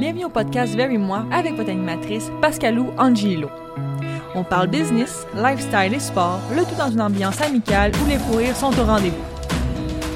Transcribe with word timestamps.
Bienvenue 0.00 0.24
au 0.24 0.30
podcast 0.30 0.74
Very 0.74 0.96
Moi 0.96 1.26
avec 1.30 1.56
votre 1.56 1.68
animatrice 1.68 2.30
Pascalou 2.40 2.90
Angelo. 2.96 3.50
On 4.34 4.42
parle 4.42 4.68
business, 4.68 5.26
lifestyle 5.36 5.92
et 5.92 6.00
sport, 6.00 6.40
le 6.56 6.62
tout 6.62 6.74
dans 6.78 6.90
une 6.90 7.02
ambiance 7.02 7.38
amicale 7.42 7.92
où 8.02 8.08
les 8.08 8.16
fous 8.16 8.36
rires 8.36 8.56
sont 8.56 8.72
au 8.80 8.84
rendez-vous. 8.84 9.22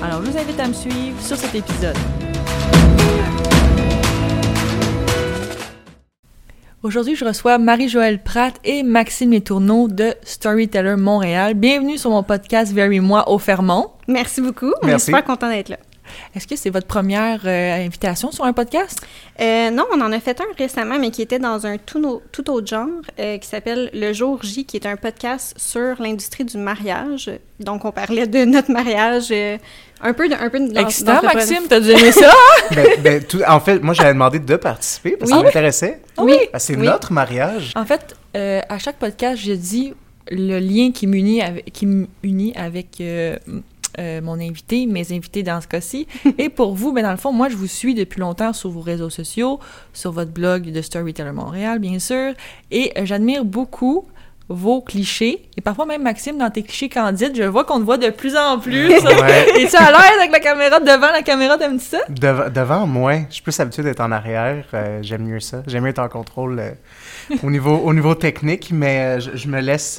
Alors 0.03 0.25
je 0.25 0.31
vous 0.31 0.39
invite 0.39 0.59
à 0.59 0.69
me 0.69 0.73
suivre 0.73 1.21
sur 1.21 1.37
cet 1.37 1.55
épisode. 1.55 1.97
Aujourd'hui, 6.83 7.15
je 7.15 7.27
reçois 7.27 7.59
Marie-Joëlle 7.59 8.23
Pratt 8.23 8.55
et 8.65 8.83
Maxime 8.83 9.33
Letourneau 9.33 9.89
de 9.89 10.15
Storyteller 10.23 10.97
Montréal. 10.97 11.53
Bienvenue 11.53 11.99
sur 11.99 12.09
mon 12.09 12.23
podcast 12.23 12.73
Very 12.73 13.01
Moi 13.01 13.29
au 13.29 13.39
Fermont. 13.39 13.91
Merci 14.09 14.41
beaucoup. 14.41 14.73
On 14.83 14.87
est 14.87 14.93
Merci. 14.93 15.07
super 15.07 15.25
content 15.25 15.51
d'être 15.51 15.69
là. 15.69 15.77
Est-ce 16.35 16.47
que 16.47 16.57
c'est 16.57 16.71
votre 16.71 16.87
première 16.87 17.41
euh, 17.45 17.85
invitation 17.87 18.31
sur 18.33 18.45
un 18.45 18.53
podcast? 18.53 19.01
Euh, 19.41 19.71
non, 19.71 19.85
on 19.95 20.01
en 20.01 20.13
a 20.13 20.21
fait 20.21 20.41
un 20.41 20.45
récemment, 20.59 20.99
mais 20.99 21.11
qui 21.11 21.23
était 21.23 21.39
dans 21.39 21.67
un 21.67 21.79
tout, 21.79 21.99
no- 21.99 22.23
tout 22.33 22.51
autre 22.51 22.67
genre, 22.67 22.89
euh, 23.19 23.39
qui 23.39 23.49
s'appelle 23.49 23.91
Le 23.93 24.13
Jour 24.13 24.41
J, 24.43 24.65
qui 24.65 24.77
est 24.77 24.87
un 24.87 24.97
podcast 24.97 25.55
sur 25.57 26.01
l'industrie 26.01 26.45
du 26.45 26.57
mariage. 26.59 27.31
Donc, 27.61 27.85
on 27.85 27.93
parlait 27.93 28.27
de 28.27 28.45
notre 28.45 28.71
mariage, 28.71 29.29
euh, 29.31 29.57
un 30.01 30.13
peu 30.13 30.29
de, 30.29 30.35
un 30.35 30.51
peu 30.51 30.61
de 30.61 30.77
Excitant, 30.79 31.21
Maxime, 31.23 31.63
t'as 31.69 31.81
aimer 31.81 32.13
ça? 32.13 32.33
Ben, 32.75 32.87
ben, 33.03 33.25
tout- 33.25 33.43
en 33.47 33.61
fait, 33.61 33.79
moi, 33.81 33.95
j'avais 33.95 34.13
demandé 34.13 34.39
de 34.39 34.57
participer 34.57 35.17
parce 35.17 35.31
que 35.31 35.37
Oui. 35.37 35.41
ça 35.43 35.47
m'intéressait. 35.47 36.01
Oui. 36.19 36.37
Parce 36.53 36.67
que 36.67 36.73
c'est 36.75 36.79
Oui. 36.79 36.87
notre 36.87 37.13
mariage. 37.13 37.73
En 37.77 37.85
fait, 37.85 38.15
euh, 38.37 38.61
à 38.69 38.79
chaque 38.79 38.97
podcast, 38.97 39.41
je 39.45 39.53
dis 39.53 39.95
le 40.31 40.59
lien 40.59 40.91
qui 40.93 41.07
m'unit 41.07 41.43
avec, 41.43 41.73
qui 41.73 41.87
m'unit 41.87 42.55
avec 42.57 43.01
euh, 43.99 44.21
mon 44.21 44.41
invité, 44.41 44.87
mes 44.87 45.13
invités 45.13 45.43
dans 45.43 45.61
ce 45.61 45.67
cas-ci. 45.69 46.07
Et 46.39 46.49
pour 46.49 46.75
vous, 46.75 46.93
ben 46.93 47.03
dans 47.03 47.11
le 47.11 47.17
fond, 47.17 47.33
moi, 47.33 47.49
je 47.49 47.57
vous 47.57 47.67
suis 47.67 47.95
depuis 47.95 48.21
longtemps 48.21 48.53
sur 48.53 48.71
vos 48.71 48.81
réseaux 48.81 49.11
sociaux, 49.11 49.61
sur 49.93 50.13
votre 50.13 50.31
blog 50.33 50.71
de 50.71 50.83
Storyteller 50.83 51.33
Montréal, 51.33 51.79
bien 51.79 51.99
sûr. 51.99 52.33
Et 52.71 52.93
euh, 52.99 53.03
j'admire 53.05 53.45
beaucoup 53.45 54.07
vos 54.51 54.83
clichés. 54.83 55.49
Et 55.57 55.63
parfois 55.63 55.87
même, 55.87 56.03
Maxime, 56.03 56.37
dans 56.37 56.51
tes 56.51 56.63
clichés 56.63 56.91
candides, 56.91 57.33
je 57.35 57.45
vois 57.45 57.65
qu'on 57.65 57.79
te 57.81 57.85
voit 57.85 57.97
de 57.97 58.11
plus 58.11 58.37
en 58.37 58.59
plus. 58.59 58.89
Ouais. 58.89 58.99
Es-tu 59.63 59.75
à 59.77 59.91
l'aise 59.91 60.19
avec 60.19 60.33
la 60.33 60.41
caméra 60.41 60.81
devant 60.81 61.11
la 61.13 61.23
caméra, 61.23 61.57
t'aimes 61.57 61.79
ça? 61.81 62.01
Deva- 62.11 62.51
devant, 62.51 62.87
moi, 62.87 63.21
je 63.31 63.35
suis 63.37 63.43
plus 63.43 63.59
habitué 63.59 63.83
d'être 63.83 64.01
en 64.01 64.13
arrière. 64.13 64.67
euh, 64.75 64.99
J'aime 65.01 65.23
mieux 65.25 65.41
ça. 65.41 65.63
J'aime 65.67 65.85
mieux 65.85 65.91
être 65.91 65.99
en 65.99 66.09
contrôle 66.11 66.59
euh, 66.61 66.73
au, 67.43 67.51
niveau, 67.51 67.75
au 67.75 67.95
niveau 67.95 68.15
technique, 68.15 68.69
mais 68.71 69.17
euh, 69.17 69.21
je, 69.21 69.31
je 69.35 69.49
me 69.49 69.61
laisse... 69.63 69.99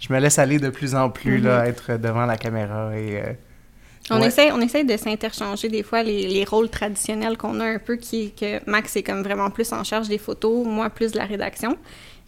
je 0.00 0.12
me 0.12 0.18
laisse 0.20 0.38
aller 0.38 0.58
de 0.58 0.68
plus 0.70 0.94
en 0.94 1.10
plus, 1.10 1.38
là, 1.38 1.66
être 1.66 1.96
devant 1.98 2.26
la 2.26 2.36
caméra 2.36 2.96
et... 2.96 3.20
euh, 3.20 3.32
On, 4.10 4.20
ouais. 4.20 4.28
essaie, 4.28 4.52
on 4.52 4.60
essaie 4.60 4.84
de 4.84 4.96
s'interchanger 4.96 5.68
des 5.68 5.82
fois 5.82 6.02
les, 6.02 6.26
les 6.28 6.44
rôles 6.44 6.68
traditionnels 6.68 7.36
qu'on 7.36 7.58
a 7.60 7.64
un 7.64 7.78
peu, 7.78 7.96
qui 7.96 8.32
que 8.32 8.60
Max 8.70 8.94
est 8.96 9.02
comme 9.02 9.22
vraiment 9.22 9.50
plus 9.50 9.72
en 9.72 9.82
charge 9.84 10.08
des 10.08 10.18
photos, 10.18 10.64
moi 10.66 10.90
plus 10.90 11.12
de 11.12 11.18
la 11.18 11.24
rédaction. 11.24 11.76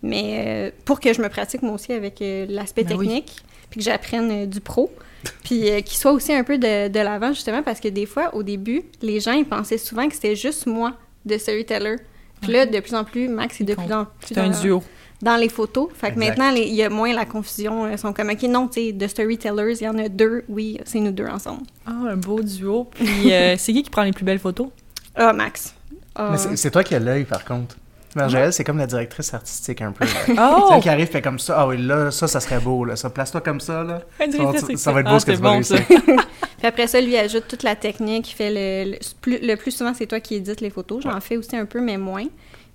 Mais 0.03 0.45
euh, 0.47 0.71
pour 0.85 1.01
que 1.01 1.13
je 1.13 1.21
me 1.21 1.29
pratique 1.29 1.63
moi 1.63 1.75
aussi 1.75 1.93
avec 1.93 2.23
euh, 2.23 2.47
l'aspect 2.49 2.85
Ben 2.85 2.97
oui. 2.97 3.07
technique, 3.07 3.37
puis 3.71 3.81
que 3.81 3.85
j'apprenne 3.85 4.31
euh, 4.31 4.47
du 4.47 4.61
pro, 4.61 4.93
puis 5.45 5.69
euh, 5.71 5.81
qu'il 5.81 5.99
soit 5.99 6.13
aussi 6.13 6.33
un 6.33 6.45
peu 6.45 6.57
de, 6.59 6.89
de 6.89 7.01
l'avant 7.01 7.33
justement, 7.33 7.63
parce 7.63 7.81
que 7.81 7.89
des 7.89 8.07
fois, 8.07 8.35
au 8.35 8.43
début, 8.43 8.83
les 9.03 9.19
gens 9.21 9.33
ils 9.33 9.45
pensaient 9.45 9.79
souvent 9.79 10.09
que 10.09 10.15
c'était 10.15 10.37
juste 10.37 10.67
moi 10.67 10.95
de 11.27 11.37
storyteller. 11.37 11.97
Puis 12.41 12.53
là, 12.53 12.67
de 12.67 12.79
plus 12.81 12.95
en 12.95 13.03
plus, 13.03 13.29
Max 13.29 13.61
est 13.61 13.65
de 13.65 13.75
plus 13.75 13.93
en 13.93 14.05
plus 14.05 14.29
C'est 14.29 14.39
un 14.39 14.51
duo. 14.51 14.83
Dans 15.23 15.37
les 15.37 15.49
photos. 15.49 15.89
Fait 15.95 16.13
que 16.13 16.19
Exact. 16.21 16.39
maintenant, 16.39 16.51
il 16.61 16.75
y 16.75 16.83
a 16.83 16.89
moins 16.91 17.13
la 17.13 17.25
confusion. 17.25 17.85
euh, 17.87 17.93
Ils 17.93 17.99
sont 17.99 18.13
comme, 18.13 18.31
OK, 18.31 18.43
non, 18.45 18.69
tu 18.69 18.81
sais, 18.81 18.93
de 18.93 19.07
storytellers, 19.07 19.75
il 19.81 19.85
y 19.85 19.89
en 19.89 19.99
a 19.99 20.09
deux. 20.09 20.45
Oui, 20.49 20.79
c'est 20.85 21.01
nous 21.01 21.11
deux 21.13 21.27
ensemble. 21.27 21.63
Ah, 21.87 21.93
un 22.11 22.17
beau 22.17 22.41
duo. 22.43 22.89
Puis 22.95 23.33
euh, 23.33 23.57
c'est 23.59 23.73
qui 23.73 23.83
qui 23.83 23.91
prend 23.91 24.03
les 24.05 24.13
plus 24.13 24.25
belles 24.25 24.39
photos? 24.39 24.69
Ah, 25.15 25.33
Max. 25.33 25.75
Ah. 26.15 26.31
Mais 26.33 26.57
c'est- 26.57 26.71
toi 26.71 26.83
qui 26.85 26.95
as 26.95 26.99
l'œil, 27.01 27.25
par 27.25 27.45
contre. 27.45 27.77
Margelle, 28.17 28.53
c'est 28.53 28.65
comme 28.65 28.79
la 28.79 28.87
directrice 28.87 29.33
artistique 29.35 29.83
un 29.83 29.93
peu. 29.93 30.05
Oh! 30.39 30.67
Celle 30.71 30.81
qui 30.81 30.89
arrive 30.89 31.09
fait 31.09 31.21
comme 31.23 31.39
ça. 31.39 31.57
Ah 31.59 31.69
oui, 31.69 31.77
là, 31.77 32.11
ça, 32.11 32.27
ça 32.27 32.41
serait 32.41 32.59
beau. 32.59 32.85
Là. 32.85 32.97
Ça, 32.97 33.11
place-toi 33.11 33.41
comme 33.43 33.61
ça. 33.61 33.85
Là. 33.85 34.01
Un 34.19 34.31
Ça 34.31 34.77
ça 34.77 34.93
va 34.93 35.01
être 35.01 35.07
ah, 35.09 35.13
beau 35.13 35.19
ce 35.19 35.27
que 35.27 35.33
tu 35.33 35.37
vas 35.39 35.49
bon, 35.51 35.55
réussir. 35.57 35.79
ça. 35.79 35.85
Puis 36.59 36.67
après 36.67 36.87
ça, 36.89 37.01
lui 37.01 37.17
ajoute 37.17 37.47
toute 37.47 37.63
la 37.63 37.77
technique. 37.77 38.31
Il 38.33 38.35
fait 38.35 38.51
le, 38.87 38.93
le, 38.93 38.99
plus, 39.21 39.39
le 39.41 39.55
plus 39.57 39.71
souvent, 39.71 39.93
c'est 39.95 40.07
toi 40.07 40.19
qui 40.21 40.37
édites 40.37 40.61
les 40.61 40.71
photos. 40.71 41.03
J'en 41.05 41.21
fais 41.21 41.37
aussi 41.37 41.55
un 41.55 41.67
peu, 41.67 41.81
mais 41.81 41.99
moins. 41.99 42.25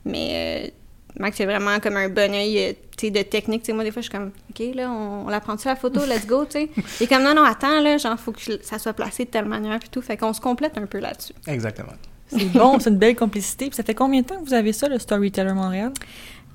Mais 0.05 0.67
euh, 0.67 0.69
Max, 1.19 1.37
c'est 1.37 1.45
vraiment 1.45 1.79
comme 1.79 1.95
un 1.97 2.09
bon 2.09 2.33
œil 2.33 2.57
euh, 2.59 2.73
tu 2.97 3.07
sais, 3.07 3.11
de 3.11 3.21
technique. 3.21 3.61
Tu 3.63 3.67
sais, 3.67 3.73
moi, 3.73 3.83
des 3.83 3.91
fois, 3.91 4.01
je 4.01 4.09
suis 4.09 4.17
comme, 4.17 4.31
OK, 4.49 4.75
là, 4.75 4.89
on, 4.89 5.25
on 5.25 5.29
la 5.29 5.39
prend-tu 5.39 5.67
la 5.67 5.75
photo? 5.75 6.01
Let's 6.05 6.25
go, 6.25 6.45
tu 6.45 6.51
sais. 6.59 6.69
Et 7.01 7.07
comme, 7.07 7.23
non, 7.23 7.33
non, 7.35 7.43
attends, 7.43 7.81
là, 7.81 7.97
genre, 7.97 8.19
faut 8.19 8.31
que 8.31 8.39
je- 8.41 8.61
ça 8.61 8.79
soit 8.79 8.93
placé 8.93 9.25
de 9.25 9.29
telle 9.29 9.45
manière, 9.45 9.77
puis 9.79 9.89
tout. 9.89 10.01
Fait 10.01 10.17
qu'on 10.17 10.33
se 10.33 10.41
complète 10.41 10.77
un 10.77 10.85
peu 10.87 10.99
là-dessus. 10.99 11.33
Exactement. 11.47 11.93
C'est 12.27 12.45
bon, 12.51 12.79
c'est 12.79 12.89
une 12.89 12.97
belle 12.97 13.15
complicité. 13.15 13.67
Puis 13.67 13.75
ça 13.75 13.83
fait 13.83 13.93
combien 13.93 14.21
de 14.21 14.25
temps 14.25 14.39
que 14.39 14.45
vous 14.45 14.53
avez 14.55 14.73
ça, 14.73 14.87
le 14.89 14.97
Storyteller 14.97 15.53
Montréal? 15.53 15.91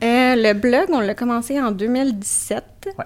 Euh, 0.02 0.34
le 0.36 0.52
blog, 0.54 0.86
on 0.90 1.00
l'a 1.00 1.14
commencé 1.14 1.60
en 1.60 1.70
2017. 1.70 2.64
Ouais. 2.98 3.04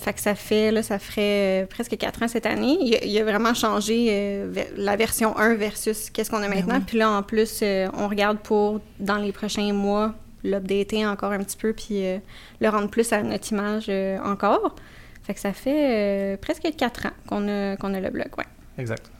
Fait 0.00 0.12
que 0.12 0.20
ça 0.20 0.34
fait, 0.34 0.70
là, 0.70 0.82
ça 0.82 0.98
ferait 0.98 1.62
euh, 1.62 1.66
presque 1.66 1.96
quatre 1.96 2.22
ans 2.22 2.28
cette 2.28 2.46
année. 2.46 2.78
Il, 2.80 2.94
a- 2.94 3.04
il 3.04 3.18
a 3.20 3.24
vraiment 3.24 3.54
changé 3.54 4.06
euh, 4.10 4.52
la 4.76 4.94
version 4.96 5.36
1 5.36 5.54
versus 5.54 6.10
qu'est-ce 6.10 6.30
qu'on 6.30 6.38
a 6.42 6.48
Ben 6.48 6.54
maintenant. 6.56 6.76
oui. 6.76 6.84
Puis 6.86 6.98
là, 6.98 7.10
en 7.10 7.22
plus, 7.22 7.60
euh, 7.62 7.88
on 7.96 8.08
regarde 8.08 8.38
pour, 8.38 8.80
dans 9.00 9.16
les 9.16 9.32
prochains 9.32 9.72
mois, 9.72 10.14
l'updater 10.44 11.06
encore 11.06 11.32
un 11.32 11.38
petit 11.38 11.56
peu, 11.56 11.72
puis 11.72 12.04
euh, 12.06 12.18
le 12.60 12.68
rendre 12.68 12.88
plus 12.88 13.12
à 13.12 13.22
notre 13.22 13.50
image 13.52 13.86
euh, 13.88 14.18
encore. 14.24 14.74
Fait 15.22 15.34
que 15.34 15.40
ça 15.40 15.52
fait 15.52 16.34
euh, 16.34 16.36
presque 16.36 16.66
quatre 16.76 17.06
ans 17.06 17.12
qu'on 17.28 17.48
a, 17.48 17.76
qu'on 17.76 17.94
a 17.94 18.00
le 18.00 18.10
blog, 18.10 18.28
ouais. 18.38 18.44
Exact. 18.78 19.10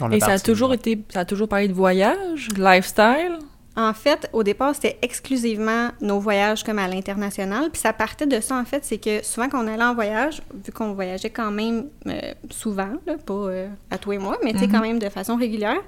On 0.00 0.10
Et 0.10 0.20
ça 0.20 0.32
a 0.32 0.38
toujours 0.38 0.72
été, 0.72 1.00
ça 1.08 1.20
a 1.20 1.24
toujours 1.24 1.48
parlé 1.48 1.66
de 1.68 1.72
voyage, 1.72 2.48
lifestyle? 2.56 3.38
En 3.76 3.92
fait, 3.94 4.28
au 4.32 4.42
départ, 4.42 4.74
c'était 4.74 4.98
exclusivement 5.00 5.90
nos 6.00 6.18
voyages 6.20 6.64
comme 6.64 6.78
à 6.78 6.86
l'international. 6.88 7.70
Puis 7.70 7.80
ça 7.80 7.92
partait 7.92 8.26
de 8.26 8.40
ça, 8.40 8.56
en 8.56 8.64
fait, 8.64 8.84
c'est 8.84 8.98
que 8.98 9.24
souvent 9.24 9.48
quand 9.48 9.64
on 9.64 9.68
allait 9.68 9.82
en 9.82 9.94
voyage, 9.94 10.42
vu 10.64 10.72
qu'on 10.72 10.92
voyageait 10.92 11.30
quand 11.30 11.50
même 11.50 11.86
euh, 12.06 12.20
souvent, 12.50 12.90
là, 13.06 13.14
pas 13.24 13.32
euh, 13.34 13.68
à 13.90 13.98
tous 13.98 14.10
les 14.10 14.18
mois, 14.18 14.38
mais 14.44 14.52
Mhm. 14.52 14.70
quand 14.70 14.80
même 14.80 14.98
de 14.98 15.08
façon 15.08 15.36
régulière, 15.36 15.80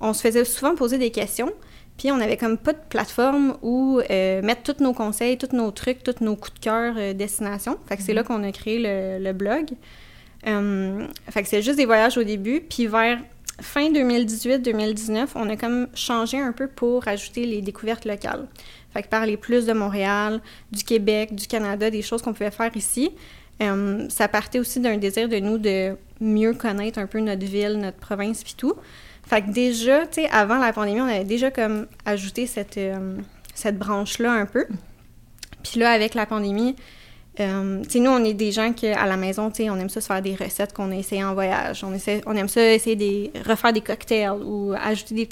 on 0.00 0.12
se 0.12 0.20
faisait 0.20 0.44
souvent 0.44 0.74
poser 0.74 0.98
des 0.98 1.10
questions. 1.10 1.52
Puis 1.98 2.10
on 2.10 2.20
avait 2.20 2.36
comme 2.36 2.58
pas 2.58 2.72
de 2.72 2.80
plateforme 2.88 3.56
où 3.62 4.00
euh, 4.10 4.42
mettre 4.42 4.74
tous 4.74 4.82
nos 4.82 4.92
conseils, 4.92 5.38
tous 5.38 5.54
nos 5.54 5.70
trucs, 5.70 6.02
tous 6.02 6.22
nos 6.22 6.34
coups 6.34 6.54
de 6.54 6.58
cœur 6.58 6.94
euh, 6.96 7.12
destination. 7.12 7.78
Fait 7.86 7.96
que 7.96 8.02
c'est 8.02 8.14
là 8.14 8.24
qu'on 8.24 8.42
a 8.42 8.50
créé 8.50 8.78
le, 8.78 9.22
le 9.22 9.32
blog. 9.32 9.70
Euh, 10.46 11.06
fait 11.30 11.42
que 11.42 11.48
c'est 11.48 11.62
juste 11.62 11.76
des 11.76 11.86
voyages 11.86 12.18
au 12.18 12.24
début. 12.24 12.60
Puis 12.60 12.86
vers 12.86 13.18
fin 13.60 13.90
2018-2019, 13.90 15.28
on 15.36 15.48
a 15.48 15.56
comme 15.56 15.86
changé 15.94 16.38
un 16.38 16.52
peu 16.52 16.66
pour 16.66 17.06
ajouter 17.06 17.46
les 17.46 17.62
découvertes 17.62 18.04
locales. 18.04 18.46
Fait 18.92 19.02
que 19.02 19.08
parler 19.08 19.36
plus 19.36 19.66
de 19.66 19.72
Montréal, 19.72 20.40
du 20.70 20.84
Québec, 20.84 21.34
du 21.34 21.46
Canada, 21.46 21.90
des 21.90 22.02
choses 22.02 22.22
qu'on 22.22 22.32
pouvait 22.32 22.50
faire 22.50 22.76
ici. 22.76 23.12
Euh, 23.62 24.08
ça 24.08 24.28
partait 24.28 24.58
aussi 24.58 24.80
d'un 24.80 24.96
désir 24.96 25.28
de 25.28 25.38
nous 25.38 25.58
de 25.58 25.96
mieux 26.20 26.54
connaître 26.54 26.98
un 26.98 27.06
peu 27.06 27.20
notre 27.20 27.44
ville, 27.46 27.78
notre 27.78 27.98
province, 27.98 28.42
puis 28.42 28.54
tout. 28.56 28.74
Fait 29.26 29.42
que 29.42 29.50
déjà, 29.50 30.06
tu 30.06 30.22
sais, 30.22 30.28
avant 30.30 30.58
la 30.58 30.72
pandémie, 30.72 31.00
on 31.00 31.08
avait 31.08 31.24
déjà 31.24 31.50
comme 31.50 31.86
ajouté 32.04 32.46
cette, 32.46 32.76
euh, 32.76 33.16
cette 33.54 33.78
branche-là 33.78 34.32
un 34.32 34.46
peu. 34.46 34.66
Puis 35.62 35.80
là, 35.80 35.90
avec 35.90 36.14
la 36.14 36.26
pandémie, 36.26 36.76
euh, 37.40 37.82
tu 37.82 37.90
sais, 37.90 37.98
nous, 38.00 38.10
on 38.10 38.22
est 38.22 38.34
des 38.34 38.52
gens 38.52 38.72
qui, 38.72 38.86
à 38.86 39.06
la 39.06 39.16
maison, 39.16 39.50
tu 39.50 39.64
sais, 39.64 39.70
on 39.70 39.76
aime 39.76 39.88
ça 39.88 40.00
se 40.00 40.06
faire 40.06 40.22
des 40.22 40.34
recettes 40.34 40.72
qu'on 40.72 40.92
a 40.92 40.96
essayées 40.96 41.24
en 41.24 41.34
voyage. 41.34 41.82
On, 41.82 41.92
essaie, 41.92 42.20
on 42.26 42.36
aime 42.36 42.48
ça 42.48 42.72
essayer 42.72 42.96
de 42.96 43.48
refaire 43.48 43.72
des 43.72 43.80
cocktails 43.80 44.30
ou 44.44 44.72
ajouter 44.78 45.14
des, 45.14 45.28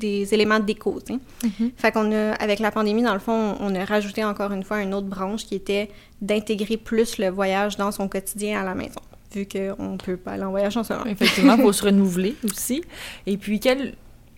des 0.00 0.34
éléments 0.34 0.58
de 0.58 0.64
déco, 0.64 1.00
tu 1.04 1.14
sais. 1.14 1.72
Fait 1.76 1.92
qu'on 1.92 2.12
a, 2.12 2.32
avec 2.34 2.58
la 2.58 2.70
pandémie, 2.70 3.02
dans 3.02 3.14
le 3.14 3.20
fond, 3.20 3.56
on 3.60 3.74
a 3.74 3.84
rajouté 3.84 4.24
encore 4.24 4.52
une 4.52 4.64
fois 4.64 4.82
une 4.82 4.92
autre 4.92 5.06
branche 5.06 5.44
qui 5.44 5.54
était 5.54 5.90
d'intégrer 6.20 6.76
plus 6.76 7.18
le 7.18 7.28
voyage 7.28 7.76
dans 7.76 7.92
son 7.92 8.08
quotidien 8.08 8.60
à 8.60 8.64
la 8.64 8.74
maison, 8.74 9.00
vu 9.34 9.46
qu'on 9.46 9.96
peut 9.96 10.16
pas 10.16 10.32
aller 10.32 10.44
en 10.44 10.50
voyage 10.50 10.76
en 10.76 10.84
ce 10.84 10.92
moment. 10.92 11.06
Effectivement, 11.06 11.56
il 11.56 11.62
faut 11.62 11.72
se 11.72 11.84
renouveler 11.86 12.36
aussi. 12.44 12.82
Et 13.26 13.36
puis, 13.36 13.60
quel. 13.60 13.94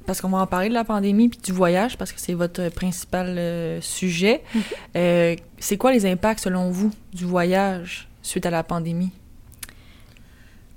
Parce 0.06 0.20
qu'on 0.20 0.30
va 0.30 0.38
en 0.38 0.46
parler 0.48 0.68
de 0.68 0.74
la 0.74 0.82
pandémie 0.82 1.28
puis 1.28 1.38
du 1.38 1.52
voyage, 1.52 1.96
parce 1.96 2.12
que 2.12 2.20
c'est 2.20 2.34
votre 2.34 2.68
principal 2.70 3.38
euh, 3.38 3.80
sujet. 3.80 4.42
Euh, 4.96 5.36
c'est 5.58 5.76
quoi 5.76 5.92
les 5.92 6.06
impacts, 6.06 6.40
selon 6.40 6.70
vous, 6.70 6.90
du 7.12 7.24
voyage 7.24 8.08
suite 8.20 8.44
à 8.44 8.50
la 8.50 8.64
pandémie? 8.64 9.12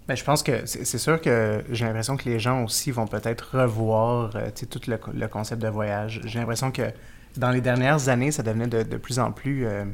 Ben, 0.07 0.15
je 0.15 0.23
pense 0.23 0.43
que 0.43 0.67
c'est 0.67 0.99
sûr 0.99 1.19
que 1.19 1.63
j'ai 1.71 1.85
l'impression 1.85 2.15
que 2.15 2.29
les 2.29 2.37
gens 2.37 2.63
aussi 2.63 2.91
vont 2.91 3.07
peut-être 3.07 3.57
revoir 3.57 4.35
euh, 4.35 4.51
tu 4.53 4.61
sais, 4.61 4.65
tout 4.67 4.81
le, 4.87 4.99
le 5.11 5.27
concept 5.27 5.59
de 5.59 5.67
voyage. 5.67 6.21
J'ai 6.25 6.37
l'impression 6.37 6.71
que 6.71 6.83
dans 7.37 7.49
les 7.49 7.61
dernières 7.61 8.09
années, 8.09 8.31
ça 8.31 8.43
devenait 8.43 8.67
de, 8.67 8.83
de 8.83 8.97
plus 8.97 9.19
en 9.19 9.31
plus, 9.31 9.65
euh, 9.65 9.85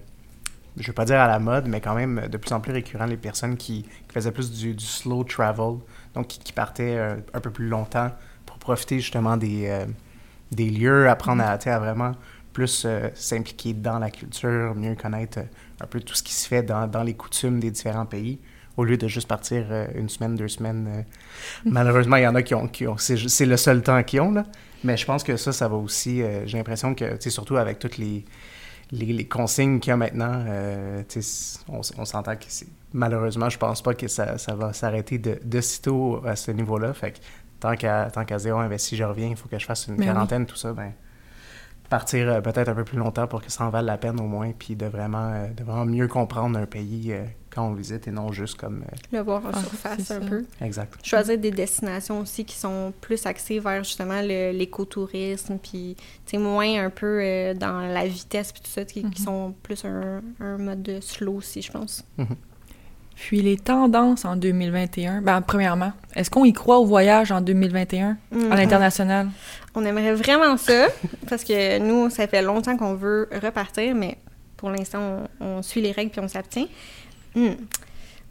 je 0.77 0.88
veux 0.88 0.94
pas 0.94 1.06
dire 1.06 1.19
à 1.19 1.27
la 1.27 1.39
mode, 1.39 1.68
mais 1.68 1.81
quand 1.81 1.95
même 1.95 2.27
de 2.29 2.38
plus 2.38 2.53
en 2.53 2.62
plus 2.62 2.71
récurrent 2.71 3.06
les 3.06 3.18
personnes 3.18 3.57
qui, 3.57 3.83
qui 3.83 4.13
faisaient 4.13 4.31
plus 4.31 4.51
du, 4.51 4.73
du 4.73 4.85
slow 4.85 5.23
travel, 5.23 5.79
donc 6.13 6.27
qui, 6.27 6.39
qui 6.39 6.53
partaient 6.53 6.97
euh, 6.97 7.15
un 7.33 7.39
peu 7.39 7.51
plus 7.51 7.68
longtemps 7.68 8.12
pour 8.45 8.57
profiter 8.57 9.00
justement 9.00 9.38
des, 9.38 9.68
euh, 9.68 9.85
des 10.51 10.69
lieux, 10.69 11.09
apprendre 11.09 11.44
à, 11.44 11.53
à 11.53 11.79
vraiment 11.79 12.13
plus 12.53 12.83
euh, 12.85 13.09
s'impliquer 13.13 13.73
dans 13.73 14.00
la 14.00 14.09
culture, 14.09 14.73
mieux 14.75 14.95
connaître 14.95 15.39
un 15.81 15.88
peu 15.88 16.00
tout 16.00 16.15
ce 16.15 16.23
qui 16.23 16.33
se 16.33 16.47
fait 16.47 16.63
dans, 16.63 16.88
dans 16.88 17.03
les 17.03 17.13
coutumes 17.15 17.59
des 17.59 17.71
différents 17.71 18.06
pays 18.06 18.39
au 18.77 18.85
lieu 18.85 18.95
de 18.95 19.07
juste 19.07 19.27
partir 19.27 19.65
une 19.95 20.07
semaine, 20.07 20.35
deux 20.35 20.47
semaines. 20.47 21.06
Malheureusement, 21.65 22.15
il 22.15 22.24
y 22.24 22.27
en 22.27 22.35
a 22.35 22.41
qui 22.41 22.56
ont... 22.56 22.69
Qui 22.69 22.88
ont 22.88 22.95
c'est, 22.97 23.45
le 23.45 23.57
seul 23.57 23.83
temps 23.83 24.01
qu'ils 24.01 24.21
ont, 24.21 24.31
là. 24.31 24.45
Mais 24.85 24.95
je 24.95 25.06
pense 25.06 25.24
que 25.24 25.35
ça, 25.35 25.51
ça 25.51 25.67
va 25.67 25.75
aussi. 25.75 26.24
J'ai 26.45 26.57
l'impression 26.57 26.95
que, 26.95 27.03
tu 27.15 27.17
sais, 27.19 27.29
surtout 27.29 27.57
avec 27.57 27.79
toutes 27.79 27.97
les, 27.97 28.24
les, 28.91 29.05
les 29.05 29.27
consignes 29.27 29.79
qu'il 29.79 29.91
y 29.91 29.93
a 29.93 29.97
maintenant, 29.97 30.43
euh, 30.47 31.03
on, 31.69 31.81
s'entend 31.83 32.35
que 32.35 32.45
c'est. 32.47 32.67
Malheureusement, 32.93 33.49
je 33.49 33.57
pense 33.57 33.81
pas 33.81 33.93
que 33.93 34.07
ça, 34.07 34.38
ça 34.38 34.53
va 34.53 34.73
s'arrêter 34.73 35.17
de, 35.17 35.39
de 35.43 35.61
sitôt 35.61 36.21
à 36.25 36.35
ce 36.35 36.51
niveau-là. 36.51 36.93
Fait 36.93 37.13
que 37.13 37.17
tant 37.59 37.75
qu'à 37.75 38.09
tant 38.11 38.25
qu'à 38.25 38.38
zéro 38.38 38.59
investi, 38.59 38.97
je 38.97 39.03
reviens, 39.03 39.29
il 39.29 39.38
faut 39.38 39.47
que 39.47 39.57
je 39.57 39.65
fasse 39.65 39.88
une 39.88 39.95
Ben 39.95 40.01
oui. 40.01 40.13
quarantaine, 40.13 40.45
tout 40.45 40.57
ça, 40.57 40.73
ben 40.73 40.93
partir 41.89 42.29
euh, 42.29 42.41
peut-être 42.41 42.69
un 42.69 42.73
peu 42.73 42.85
plus 42.85 42.97
longtemps 42.97 43.27
pour 43.27 43.41
que 43.41 43.51
ça 43.51 43.65
en 43.65 43.69
vale 43.69 43.85
la 43.85 43.97
peine 43.97 44.19
au 44.19 44.25
moins, 44.25 44.51
puis 44.57 44.75
de 44.75 44.85
vraiment, 44.85 45.31
euh, 45.33 45.47
de 45.49 45.63
vraiment 45.63 45.85
mieux 45.85 46.07
comprendre 46.07 46.57
un 46.57 46.65
pays 46.65 47.13
quand 47.53 47.68
on 47.68 47.71
le 47.71 47.77
visite 47.77 48.07
et 48.07 48.12
non 48.12 48.31
juste 48.31 48.56
comme... 48.57 48.83
euh, 48.83 48.95
Le 49.18 49.19
voir 49.24 49.45
en 49.45 49.50
Ah, 49.53 49.59
surface 49.59 50.12
un 50.12 50.19
ça. 50.21 50.25
peu. 50.25 50.45
exact. 50.62 50.94
Choisir 51.06 51.38
des 51.38 51.51
destinations 51.51 52.19
aussi 52.21 52.45
qui 52.45 52.56
sont 52.56 52.94
plus 53.01 53.25
axées 53.25 53.59
vers 53.59 53.83
justement 53.83 54.21
l'écotourisme, 54.21 55.57
puis 55.62 55.95
tu 56.25 56.31
sais, 56.31 56.38
moins 56.38 56.86
un 56.86 56.89
peu 56.89 57.19
euh, 57.21 57.53
dans 57.53 57.81
la 57.81 58.06
vitesse, 58.07 58.51
puis 58.53 58.62
tout 58.62 58.71
ça, 58.71 58.86
qui, 58.86 59.01
qui 59.03 59.21
Mhm. 59.21 59.25
sont 59.25 59.53
plus 59.63 59.83
un, 59.86 60.21
un 60.39 60.57
mode 60.57 60.81
de 60.81 61.00
slow 61.01 61.36
aussi, 61.36 61.62
je 61.62 61.71
pense. 61.71 62.06
Puis 63.15 63.42
les 63.42 63.57
tendances 63.57 64.25
en 64.25 64.36
2021, 64.36 65.21
ben 65.21 65.42
premièrement, 65.42 65.92
est-ce 66.15 66.31
qu'on 66.31 66.45
y 66.45 66.53
croit 66.53 66.80
au 66.80 66.86
voyage 66.86 67.31
en 67.31 67.42
2021 67.42 68.18
Mm. 68.31 68.51
à 68.51 68.56
l'international? 68.56 69.30
On 69.75 69.86
aimerait 69.86 70.13
vraiment 70.15 70.57
ça, 70.57 70.88
parce 71.30 71.44
que 71.44 71.80
nous, 71.80 72.09
ça 72.09 72.27
fait 72.27 72.42
longtemps 72.42 72.77
qu'on 72.77 72.95
veut 72.95 73.30
repartir, 73.44 73.94
mais 73.94 74.18
pour 74.57 74.69
l'instant, 74.71 75.27
on, 75.39 75.45
on 75.45 75.62
suit 75.62 75.81
les 75.81 75.92
règles 75.92 76.12
puis 76.12 76.21
on 76.21 76.27
s'abstient. 76.27 76.68
Hmm. 77.36 77.54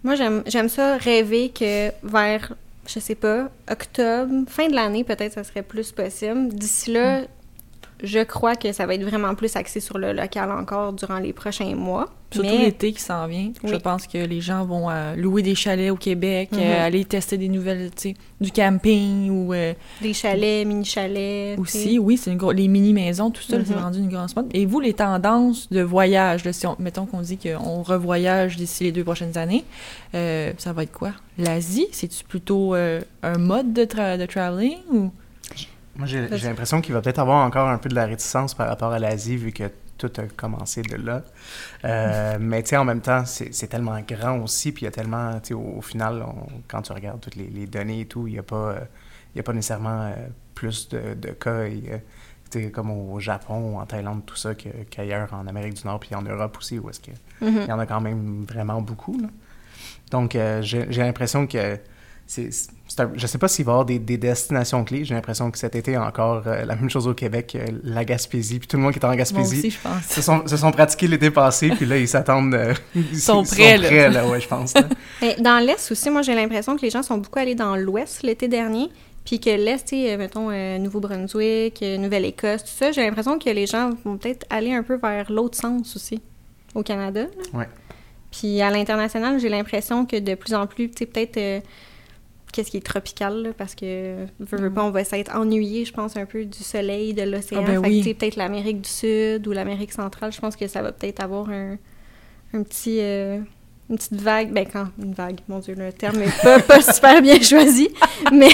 Moi, 0.02 0.14
j'aime 0.14 0.68
ça 0.68 0.96
rêver 0.96 1.50
que 1.50 1.90
vers, 2.02 2.54
je 2.86 2.98
sais 3.00 3.14
pas, 3.14 3.50
octobre, 3.70 4.44
fin 4.48 4.68
de 4.68 4.74
l'année, 4.74 5.04
peut-être, 5.04 5.34
ça 5.34 5.44
serait 5.44 5.62
plus 5.62 5.92
possible. 5.92 6.48
D'ici 6.48 6.92
là, 6.92 7.22
je 8.02 8.20
crois 8.20 8.56
que 8.56 8.72
ça 8.72 8.86
va 8.86 8.94
être 8.94 9.02
vraiment 9.04 9.34
plus 9.34 9.56
axé 9.56 9.80
sur 9.80 9.98
le 9.98 10.12
local 10.12 10.50
encore 10.52 10.92
durant 10.92 11.18
les 11.18 11.32
prochains 11.32 11.74
mois. 11.74 12.06
Surtout 12.32 12.54
mais 12.54 12.66
l'été 12.66 12.92
qui 12.92 13.00
s'en 13.02 13.26
vient. 13.26 13.50
Je 13.64 13.74
pense 13.74 14.06
que 14.06 14.16
les 14.18 14.40
gens 14.40 14.64
vont 14.64 14.88
euh, 14.88 15.16
louer 15.16 15.42
des 15.42 15.56
chalets 15.56 15.90
au 15.90 15.96
Québec, 15.96 16.50
euh, 16.52 16.56
Mhm. 16.58 16.84
aller 16.84 17.04
tester 17.04 17.36
des 17.36 17.48
nouvelles, 17.48 17.90
tu 17.90 18.10
sais, 18.10 18.14
du 18.40 18.52
camping 18.52 19.28
ou 19.30 19.52
euh, 19.52 19.74
des 20.00 20.12
chalets, 20.14 20.64
mini-chalets. 20.64 21.58
aussi, 21.58 21.98
oui, 21.98 22.16
c'est 22.16 22.36
les 22.54 22.68
mini-maisons, 22.68 23.30
tout 23.32 23.42
ça, 23.42 23.58
là, 23.58 23.64
c'est 23.66 23.74
Mhm. 23.74 23.80
rendu 23.82 23.98
une 23.98 24.08
grosse 24.10 24.36
mode. 24.36 24.46
Et 24.54 24.64
vous, 24.64 24.78
les 24.78 24.92
tendances 24.94 25.68
de 25.70 25.80
voyage, 25.82 26.44
là, 26.44 26.52
si 26.52 26.66
on, 26.68 26.76
mettons 26.78 27.04
qu'on 27.06 27.20
dit 27.20 27.36
qu'on 27.36 27.82
revoyage 27.82 28.56
d'ici 28.56 28.84
les 28.84 28.92
deux 28.92 29.02
prochaines 29.04 29.36
années, 29.36 29.64
euh, 30.14 30.52
ça 30.58 30.72
va 30.72 30.84
être 30.84 30.92
quoi? 30.92 31.10
L'Asie? 31.36 31.88
C'est-tu 31.90 32.22
plutôt 32.24 32.76
euh, 32.76 33.00
un 33.24 33.38
mode 33.38 33.72
de, 33.72 33.82
tra- 33.84 34.16
de 34.16 34.26
traveling 34.26 34.78
ou... 34.92 35.10
Moi, 36.00 36.06
j'ai 36.08 36.48
l'impression 36.48 36.80
qu'il 36.80 36.94
va 36.94 37.02
peut-être 37.02 37.18
avoir 37.18 37.44
encore 37.46 37.68
un 37.68 37.76
peu 37.78 37.88
de 37.90 37.94
la 37.94 38.06
réticence 38.06 38.54
par 38.54 38.68
rapport 38.68 38.90
à 38.92 38.98
l'Asie, 38.98 39.36
vu 39.36 39.52
que 39.52 39.64
tout 39.98 40.10
a 40.16 40.22
commencé 40.34 40.80
de 40.80 40.96
là. 40.96 41.22
Euh, 41.84 42.38
mais 42.40 42.62
tu 42.62 42.70
sais, 42.70 42.76
en 42.78 42.86
même 42.86 43.02
temps, 43.02 43.24
c'est 43.26 43.66
tellement 43.68 44.00
grand 44.00 44.38
aussi, 44.38 44.72
puis 44.72 44.82
il 44.82 44.84
y 44.86 44.88
a 44.88 44.92
tellement, 44.92 45.34
tu 45.40 45.48
sais, 45.48 45.54
au, 45.54 45.74
au 45.76 45.82
final, 45.82 46.22
on- 46.26 46.46
quand 46.68 46.80
tu 46.82 46.92
regardes 46.92 47.20
toutes 47.20 47.36
les, 47.36 47.48
les 47.48 47.66
données 47.66 48.00
et 48.00 48.06
tout, 48.06 48.26
il 48.26 48.32
n'y 48.32 48.38
a, 48.38 48.42
pas, 48.42 48.56
euh, 48.56 48.80
y 49.36 49.40
a 49.40 49.42
pas 49.42 49.52
nécessairement 49.52 50.04
euh, 50.06 50.14
plus 50.54 50.88
de, 50.88 51.12
de 51.14 51.28
cas, 51.32 51.64
et, 51.64 51.82
euh, 51.90 51.98
tu 52.50 52.62
sais, 52.64 52.70
comme 52.70 52.90
au 52.90 53.20
Japon 53.20 53.78
en 53.78 53.84
Thaïlande, 53.84 54.24
tout 54.24 54.36
ça, 54.36 54.54
qu'ailleurs 54.54 55.32
en 55.34 55.46
Amérique 55.46 55.74
du 55.74 55.86
Nord, 55.86 56.00
puis 56.00 56.14
en 56.14 56.22
Europe 56.22 56.56
aussi, 56.58 56.78
où 56.78 56.88
est-ce 56.88 57.00
Mhm. 57.42 57.60
il 57.64 57.68
y 57.68 57.72
en 57.72 57.78
a 57.78 57.84
quand 57.86 58.00
même 58.00 58.44
vraiment 58.48 58.80
beaucoup. 58.80 59.18
là. 59.20 59.28
Donc, 60.10 60.36
j'ai 60.62 60.86
l'impression 60.86 61.46
que 61.46 61.78
c'est, 62.32 62.50
c'est 62.86 63.00
un- 63.00 63.10
je 63.16 63.26
sais 63.26 63.38
pas 63.38 63.48
s'il 63.48 63.64
va 63.64 63.70
y 63.70 63.74
avoir 63.74 63.84
des, 63.84 63.98
des 63.98 64.16
destinations 64.16 64.84
clés. 64.84 65.04
J'ai 65.04 65.14
l'impression 65.14 65.50
que 65.50 65.58
cet 65.58 65.74
été, 65.74 65.96
encore 65.98 66.44
euh, 66.46 66.64
la 66.64 66.76
même 66.76 66.88
chose 66.88 67.08
au 67.08 67.14
Québec, 67.14 67.56
euh, 67.56 67.66
la 67.82 68.04
Gaspésie, 68.04 68.60
puis 68.60 68.68
tout 68.68 68.76
le 68.76 68.84
monde 68.84 68.92
qui 68.92 69.00
est 69.00 69.04
en 69.04 69.08
Moi 69.08 69.16
Gaspésie 69.16 69.58
aussi, 69.58 69.70
je 69.70 69.80
pense. 69.80 70.04
se 70.04 70.22
sont, 70.22 70.46
se 70.46 70.56
sont 70.56 70.70
pratiqués 70.70 71.08
l'été 71.08 71.32
passé, 71.32 71.70
puis 71.70 71.86
là, 71.86 71.98
ils 71.98 72.06
s'attendent... 72.06 72.54
euh, 72.54 72.72
ils 72.94 73.18
sont 73.18 73.42
prêts, 73.42 73.76
là. 73.78 73.88
prêts, 73.88 74.10
là, 74.10 74.28
ouais, 74.28 74.40
je 74.40 74.46
pense. 74.46 74.74
là. 74.74 74.82
Mais 75.22 75.34
dans 75.40 75.58
l'Est 75.58 75.90
aussi, 75.90 76.08
moi, 76.08 76.22
j'ai 76.22 76.36
l'impression 76.36 76.76
que 76.76 76.82
les 76.82 76.90
gens 76.90 77.02
sont 77.02 77.18
beaucoup 77.18 77.40
allés 77.40 77.56
dans 77.56 77.74
l'Ouest 77.74 78.22
l'été 78.22 78.46
dernier, 78.46 78.90
puis 79.24 79.40
que 79.40 79.50
l'Est, 79.50 79.90
mettons, 80.16 80.50
euh, 80.52 80.78
Nouveau-Brunswick, 80.78 81.82
Nouvelle-Écosse, 81.82 82.62
tout 82.62 82.70
ça, 82.78 82.92
j'ai 82.92 83.02
l'impression 83.02 83.40
que 83.40 83.50
les 83.50 83.66
gens 83.66 83.90
vont 84.04 84.16
peut-être 84.18 84.46
aller 84.50 84.72
un 84.72 84.84
peu 84.84 84.96
vers 84.98 85.32
l'autre 85.32 85.58
sens 85.58 85.96
aussi, 85.96 86.20
au 86.76 86.84
Canada. 86.84 87.26
Ouais. 87.52 87.68
Puis 88.30 88.62
à 88.62 88.70
l'international, 88.70 89.40
j'ai 89.40 89.48
l'impression 89.48 90.06
que 90.06 90.16
de 90.20 90.36
plus 90.36 90.54
en 90.54 90.68
plus, 90.68 90.90
tu 90.92 90.98
sais, 90.98 91.06
peut-être... 91.06 91.64
Qu'est-ce 92.52 92.70
qui 92.70 92.76
est 92.76 92.86
tropical, 92.86 93.42
là, 93.42 93.50
parce 93.56 93.74
que, 93.74 94.26
veux, 94.38 94.58
veux 94.58 94.72
pas, 94.72 94.84
on 94.84 94.90
va 94.90 95.04
s'être 95.04 95.34
ennuyé, 95.36 95.84
je 95.84 95.92
pense, 95.92 96.16
un 96.16 96.26
peu 96.26 96.44
du 96.44 96.58
soleil, 96.58 97.14
de 97.14 97.22
l'océan. 97.22 97.62
Ah 97.64 97.70
ben 97.70 97.78
oui. 97.78 98.02
peut-être 98.14 98.36
l'Amérique 98.36 98.80
du 98.80 98.88
Sud 98.88 99.46
ou 99.46 99.52
l'Amérique 99.52 99.92
centrale, 99.92 100.32
je 100.32 100.40
pense 100.40 100.56
que 100.56 100.66
ça 100.66 100.82
va 100.82 100.92
peut-être 100.92 101.20
avoir 101.20 101.50
un, 101.50 101.76
un 102.52 102.62
petit... 102.62 102.98
euh, 103.00 103.38
une 103.90 103.96
petite 103.96 104.20
vague, 104.20 104.52
ben 104.52 104.64
quand, 104.72 104.86
une 105.02 105.12
vague, 105.12 105.40
mon 105.48 105.58
Dieu, 105.58 105.74
le 105.76 105.92
terme 105.92 106.22
est 106.22 106.42
pas, 106.42 106.60
pas 106.60 106.80
super 106.80 107.20
bien 107.20 107.40
choisi, 107.42 107.88
mais 108.32 108.50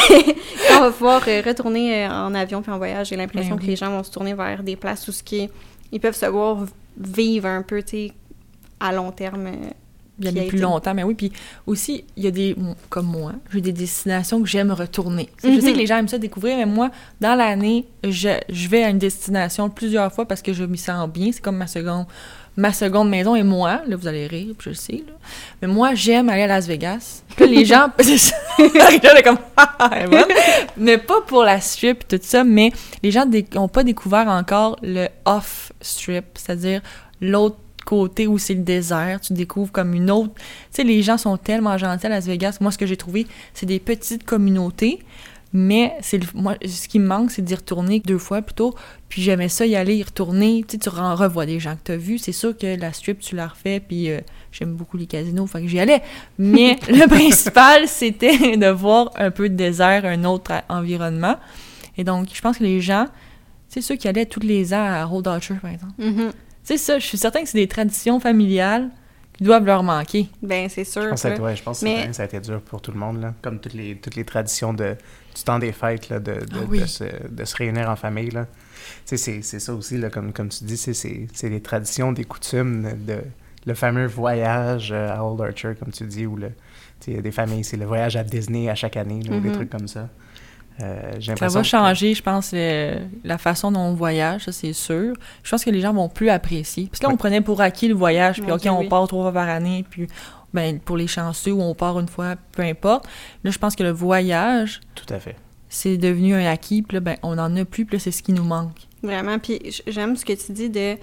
quand 0.66 0.78
on 0.78 0.80
va 0.80 0.90
pouvoir 0.90 1.22
euh, 1.28 1.42
retourner 1.44 2.06
euh, 2.06 2.10
en 2.10 2.34
avion 2.34 2.62
puis 2.62 2.72
en 2.72 2.78
voyage, 2.78 3.08
j'ai 3.08 3.16
l'impression 3.16 3.56
Ben 3.56 3.60
que 3.60 3.66
les 3.66 3.76
gens 3.76 3.90
vont 3.90 4.02
se 4.02 4.10
tourner 4.10 4.32
vers 4.32 4.62
des 4.62 4.76
places 4.76 5.06
où 5.08 5.12
ce 5.12 5.22
qui 5.22 5.50
ils 5.92 6.00
peuvent 6.00 6.16
se 6.16 6.24
voir 6.24 6.64
vivre 6.98 7.46
un 7.48 7.62
peu, 7.62 7.82
tu 7.82 8.08
sais, 8.08 8.12
à 8.80 8.92
long 8.92 9.12
terme. 9.12 9.50
Bien 10.18 10.32
plus 10.32 10.42
été- 10.46 10.56
longtemps, 10.58 10.94
mais 10.94 11.02
oui. 11.02 11.14
Puis 11.14 11.30
aussi, 11.66 12.04
il 12.16 12.24
y 12.24 12.26
a 12.26 12.30
des, 12.30 12.56
comme 12.88 13.06
moi, 13.06 13.32
j'ai 13.52 13.60
des 13.60 13.72
destinations 13.72 14.40
que 14.40 14.48
j'aime 14.48 14.70
retourner. 14.72 15.28
Je 15.42 15.48
sais 15.60 15.66
Mhm. 15.68 15.72
que 15.74 15.78
les 15.78 15.86
gens 15.86 15.98
aiment 15.98 16.08
ça 16.08 16.16
découvrir, 16.18 16.56
mais 16.56 16.64
moi, 16.66 16.90
dans 17.20 17.34
l'année, 17.34 17.84
je, 18.02 18.30
je 18.48 18.68
vais 18.68 18.82
à 18.82 18.88
une 18.88 18.98
destination 18.98 19.68
plusieurs 19.68 20.10
fois 20.12 20.26
parce 20.26 20.40
que 20.42 20.52
je 20.54 20.64
m'y 20.64 20.78
sens 20.78 21.08
bien. 21.10 21.30
C'est 21.32 21.42
comme 21.42 21.56
ma 21.58 21.66
seconde, 21.66 22.06
ma 22.56 22.72
seconde 22.72 23.10
maison 23.10 23.36
et 23.36 23.42
moi. 23.42 23.82
Là, 23.86 23.94
vous 23.96 24.06
allez 24.08 24.26
rire, 24.26 24.54
je 24.58 24.70
le 24.70 24.74
sais. 24.74 25.04
Là. 25.06 25.12
Mais 25.60 25.68
moi, 25.68 25.94
j'aime 25.94 26.30
aller 26.30 26.42
à 26.44 26.46
Las 26.46 26.66
Vegas. 26.66 27.22
Puis 27.36 27.44
là, 27.44 27.50
les 27.50 27.64
gens, 27.66 27.88
c'est 27.98 28.32
comme, 29.24 29.36
Ah, 29.58 30.06
bonne. 30.10 30.24
mais 30.78 30.96
pas 30.96 31.20
pour 31.26 31.42
la 31.42 31.60
strip 31.60 32.04
et 32.10 32.16
tout 32.16 32.24
ça, 32.24 32.42
mais 32.42 32.72
les 33.02 33.10
gens 33.10 33.26
n'ont 33.54 33.68
pas 33.68 33.84
découvert 33.84 34.28
encore 34.28 34.78
le 34.82 35.08
off-strip, 35.26 36.24
c'est-à-dire 36.36 36.80
l'autre 37.20 37.56
côté 37.86 38.26
où 38.26 38.36
c'est 38.36 38.52
le 38.54 38.62
désert, 38.62 39.20
tu 39.22 39.32
découvres 39.32 39.72
comme 39.72 39.94
une 39.94 40.10
autre... 40.10 40.34
Tu 40.34 40.42
sais, 40.72 40.84
les 40.84 41.00
gens 41.02 41.16
sont 41.16 41.38
tellement 41.38 41.78
gentils 41.78 42.04
à 42.06 42.10
Las 42.10 42.26
Vegas. 42.26 42.58
Moi, 42.60 42.70
ce 42.70 42.76
que 42.76 42.84
j'ai 42.86 42.98
trouvé, 42.98 43.26
c'est 43.54 43.64
des 43.64 43.80
petites 43.80 44.24
communautés, 44.24 44.98
mais 45.52 45.94
c'est 46.02 46.18
le- 46.18 46.26
moi, 46.34 46.56
ce 46.66 46.88
qui 46.88 46.98
me 46.98 47.06
manque, 47.06 47.30
c'est 47.30 47.40
d'y 47.42 47.54
retourner 47.54 48.00
deux 48.00 48.18
fois 48.18 48.42
plutôt. 48.42 48.74
Puis 49.08 49.22
j'aimais 49.22 49.48
ça 49.48 49.64
y 49.64 49.76
aller, 49.76 49.94
y 49.96 50.02
retourner. 50.02 50.64
Tu 50.68 50.72
sais, 50.72 50.78
tu 50.78 50.88
revois 50.90 51.46
des 51.46 51.60
gens 51.60 51.76
que 51.76 51.80
tu 51.84 51.92
as 51.92 51.96
vus. 51.96 52.18
C'est 52.18 52.32
sûr 52.32 52.54
que 52.58 52.78
la 52.78 52.92
strip, 52.92 53.20
tu 53.20 53.36
la 53.36 53.46
refais, 53.46 53.80
puis 53.80 54.10
euh, 54.10 54.20
j'aime 54.52 54.74
beaucoup 54.74 54.96
les 54.98 55.06
casinos, 55.06 55.46
fait 55.46 55.62
que 55.62 55.68
j'y 55.68 55.78
allais. 55.78 56.02
Mais 56.38 56.76
le 56.88 57.06
principal, 57.08 57.86
c'était 57.88 58.56
de 58.56 58.68
voir 58.68 59.10
un 59.16 59.30
peu 59.30 59.48
de 59.48 59.54
désert, 59.54 60.04
un 60.04 60.24
autre 60.24 60.52
environnement. 60.68 61.36
Et 61.96 62.04
donc, 62.04 62.28
je 62.34 62.40
pense 62.42 62.58
que 62.58 62.64
les 62.64 62.80
gens, 62.82 63.06
c'est 63.68 63.80
ceux 63.80 63.94
qui 63.96 64.08
allaient 64.08 64.26
tous 64.26 64.40
les 64.40 64.74
ans 64.74 64.84
à 64.84 65.06
Old 65.10 65.26
Archer, 65.28 65.54
par 65.62 65.70
exemple. 65.70 65.92
mhm. 65.98 66.32
Tu 66.32 66.36
sais, 66.66 66.76
ça, 66.78 66.98
je 66.98 67.06
suis 67.06 67.18
certain 67.18 67.42
que 67.42 67.48
c'est 67.48 67.58
des 67.58 67.68
traditions 67.68 68.18
familiales 68.20 68.90
qui 69.36 69.44
doivent 69.44 69.66
leur 69.66 69.82
manquer. 69.82 70.28
Ben, 70.42 70.68
c'est 70.68 70.84
sûr. 70.84 71.02
Je 71.02 71.08
pense, 71.10 71.22
que 71.22 71.36
ça, 71.36 71.42
ouais, 71.42 71.56
je 71.56 71.62
pense 71.62 71.80
que 71.80 71.84
Mais- 71.84 72.12
ça 72.12 72.22
a 72.22 72.26
été 72.26 72.40
dur 72.40 72.60
pour 72.62 72.80
tout 72.80 72.90
le 72.92 72.98
monde, 72.98 73.20
là. 73.20 73.34
comme 73.42 73.60
toutes 73.60 73.74
les, 73.74 73.96
toutes 73.96 74.16
les 74.16 74.24
traditions 74.24 74.72
de, 74.72 74.96
du 75.34 75.42
temps 75.42 75.58
des 75.58 75.72
fêtes, 75.72 76.08
là, 76.08 76.18
de, 76.20 76.32
de, 76.34 76.40
Ah 76.54 76.58
oui. 76.68 76.80
de 76.80 76.86
se, 76.86 77.04
de 77.30 77.44
se 77.44 77.56
réunir 77.56 77.90
en 77.90 77.96
famille. 77.96 78.30
Là. 78.30 78.46
Tu 78.46 78.52
sais, 79.04 79.16
c'est, 79.18 79.42
c'est 79.42 79.60
ça 79.60 79.74
aussi, 79.74 79.98
là, 79.98 80.08
comme, 80.10 80.32
comme 80.32 80.48
tu 80.48 80.64
dis, 80.64 80.76
c'est, 80.76 80.94
c'est, 80.94 81.26
c'est 81.34 81.48
les 81.50 81.60
traditions, 81.60 82.12
des 82.12 82.24
coutumes, 82.24 82.88
de, 83.06 83.18
le 83.66 83.74
fameux 83.74 84.06
voyage 84.06 84.90
euh, 84.92 85.10
à 85.14 85.22
Old 85.24 85.40
Archer, 85.40 85.72
comme 85.78 85.92
tu 85.92 86.04
dis, 86.04 86.24
ou 86.24 86.36
le, 86.36 86.48
tu 86.48 86.52
sais, 87.00 87.10
il 87.10 87.14
y 87.16 87.18
a 87.18 87.22
des 87.22 87.32
familles, 87.32 87.64
c'est 87.64 87.76
le 87.76 87.84
voyage 87.84 88.16
à 88.16 88.22
Disney 88.24 88.70
à 88.70 88.74
chaque 88.74 88.96
année, 88.96 89.22
là, 89.22 89.38
des 89.40 89.48
Mhm. 89.48 89.54
trucs 89.54 89.70
comme 89.70 89.88
ça. 89.88 90.08
Euh, 90.82 91.12
Ça 91.36 91.48
va 91.48 91.60
que- 91.62 91.66
changer, 91.66 92.12
je 92.14 92.22
pense, 92.22 92.50
le- 92.52 92.98
la 93.24 93.38
façon 93.38 93.72
dont 93.72 93.80
on 93.80 93.94
voyage, 93.94 94.44
ça 94.44 94.52
c'est 94.52 94.74
sûr. 94.74 95.14
Je 95.42 95.50
pense 95.50 95.64
que 95.64 95.70
les 95.70 95.80
gens 95.80 95.94
vont 95.94 96.08
plus 96.10 96.28
apprécier. 96.28 96.86
Parce 96.88 96.98
que 96.98 97.04
là, 97.04 97.08
Oui. 97.08 97.14
on 97.14 97.16
prenait 97.16 97.40
pour 97.40 97.60
acquis 97.62 97.88
le 97.88 97.94
voyage, 97.94 98.42
puis 98.42 98.52
OK, 98.52 98.60
Dieu, 98.60 98.70
on 98.70 98.80
oui. 98.80 98.88
part 98.88 99.06
trois 99.08 99.22
fois 99.22 99.32
par 99.32 99.48
année, 99.48 99.84
puis 99.88 100.06
ben, 100.52 100.78
pour 100.78 100.96
les 100.96 101.06
chanceux, 101.06 101.52
ou 101.52 101.62
on 101.62 101.74
part 101.74 101.98
une 101.98 102.08
fois, 102.08 102.34
peu 102.52 102.62
importe. 102.62 103.06
Là, 103.44 103.50
je 103.50 103.58
pense 103.58 103.74
que 103.74 103.82
le 103.82 103.90
voyage, 103.90 104.80
Tout 104.94 105.12
à 105.14 105.18
fait. 105.18 105.36
c'est 105.68 105.96
devenu 105.96 106.34
un 106.34 106.46
acquis, 106.46 106.82
puis 106.82 106.96
là, 106.96 107.00
ben, 107.00 107.16
on 107.22 107.34
n'en 107.36 107.54
a 107.56 107.64
plus, 107.64 107.84
puis 107.86 107.96
là, 107.96 108.00
c'est 108.02 108.10
ce 108.10 108.22
qui 108.22 108.32
nous 108.32 108.44
manque. 108.44 108.76
Vraiment. 109.02 109.38
Puis 109.38 109.82
j'aime 109.86 110.14
ce 110.16 110.24
que 110.24 110.32
tu 110.34 110.52
dis 110.52 110.68
de 110.70 110.96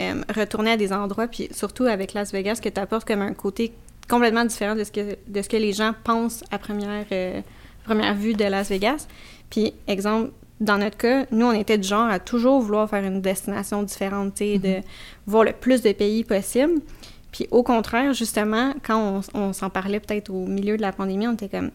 euh, 0.00 0.22
retourner 0.34 0.70
à 0.72 0.76
des 0.76 0.92
endroits, 0.92 1.26
puis 1.26 1.48
surtout 1.52 1.84
avec 1.84 2.14
Las 2.14 2.32
Vegas, 2.32 2.60
que 2.62 2.68
tu 2.68 2.80
apportes 2.80 3.06
comme 3.06 3.20
un 3.22 3.34
côté 3.34 3.72
complètement 4.08 4.44
différent 4.44 4.74
de 4.74 4.84
ce 4.84 4.92
que, 4.92 5.16
de 5.26 5.42
ce 5.42 5.48
que 5.48 5.56
les 5.56 5.72
gens 5.72 5.92
pensent 6.04 6.44
à 6.50 6.58
première, 6.58 7.04
euh, 7.12 7.40
première 7.88 8.14
vue 8.14 8.34
de 8.34 8.44
Las 8.44 8.68
Vegas. 8.68 9.06
Puis, 9.50 9.72
exemple, 9.86 10.30
dans 10.60 10.78
notre 10.78 10.96
cas, 10.96 11.26
nous, 11.30 11.46
on 11.46 11.52
était 11.52 11.78
du 11.78 11.88
genre 11.88 12.08
à 12.08 12.18
toujours 12.18 12.60
vouloir 12.60 12.88
faire 12.90 13.04
une 13.04 13.20
destination 13.20 13.82
différente, 13.82 14.34
tu 14.34 14.44
sais, 14.44 14.58
de 14.58 14.74
voir 15.26 15.44
le 15.44 15.52
plus 15.52 15.82
de 15.82 15.92
pays 15.92 16.24
possible. 16.24 16.80
Puis, 17.32 17.46
au 17.50 17.62
contraire, 17.62 18.12
justement, 18.14 18.72
quand 18.82 19.22
on, 19.34 19.40
on 19.40 19.52
s'en 19.52 19.70
parlait 19.70 20.00
peut-être 20.00 20.30
au 20.30 20.46
milieu 20.46 20.76
de 20.76 20.82
la 20.82 20.92
pandémie, 20.92 21.26
on 21.28 21.34
était 21.34 21.48
comme 21.48 21.70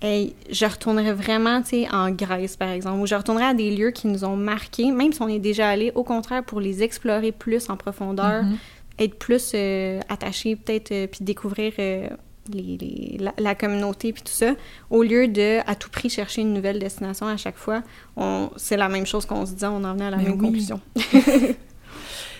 hey, 0.00 0.34
je 0.50 0.64
retournerais 0.64 1.12
vraiment, 1.12 1.60
tu 1.62 1.70
sais, 1.70 1.88
en 1.92 2.10
Grèce, 2.10 2.56
par 2.56 2.68
exemple, 2.70 3.00
ou 3.00 3.06
je 3.06 3.14
retournerais 3.16 3.46
à 3.46 3.54
des 3.54 3.74
lieux 3.74 3.90
qui 3.90 4.06
nous 4.06 4.24
ont 4.24 4.36
marqués, 4.36 4.90
même 4.92 5.12
si 5.12 5.20
on 5.22 5.28
est 5.28 5.40
déjà 5.40 5.68
allé, 5.68 5.90
au 5.94 6.04
contraire, 6.04 6.44
pour 6.44 6.60
les 6.60 6.82
explorer 6.84 7.32
plus 7.32 7.68
en 7.68 7.76
profondeur, 7.76 8.44
Mhm. 8.44 8.56
être 9.00 9.14
plus 9.18 9.52
euh, 9.54 10.00
attaché, 10.08 10.54
peut-être, 10.56 10.92
euh, 10.92 11.06
puis 11.08 11.24
découvrir 11.24 11.72
euh, 11.80 12.08
les, 12.52 12.76
les- 12.78 13.16
la, 13.18 13.32
la 13.38 13.54
communauté, 13.54 14.12
puis 14.12 14.22
tout 14.22 14.32
ça, 14.32 14.54
au 14.90 15.02
lieu 15.02 15.28
de, 15.28 15.58
à 15.66 15.74
tout 15.74 15.90
prix, 15.90 16.10
chercher 16.10 16.40
une 16.42 16.52
nouvelle 16.54 16.78
destination 16.78 17.26
à 17.26 17.36
chaque 17.36 17.56
fois. 17.56 17.82
On, 18.16 18.50
c'est 18.56 18.76
la 18.76 18.88
même 18.88 19.06
chose 19.06 19.26
qu'on 19.26 19.46
se 19.46 19.52
dit, 19.52 19.64
on 19.64 19.82
en 19.84 19.92
venait 19.94 20.06
à 20.06 20.10
la 20.10 20.16
Mais 20.18 20.24
même 20.24 20.32
oui. 20.32 20.38
conclusion. 20.46 20.80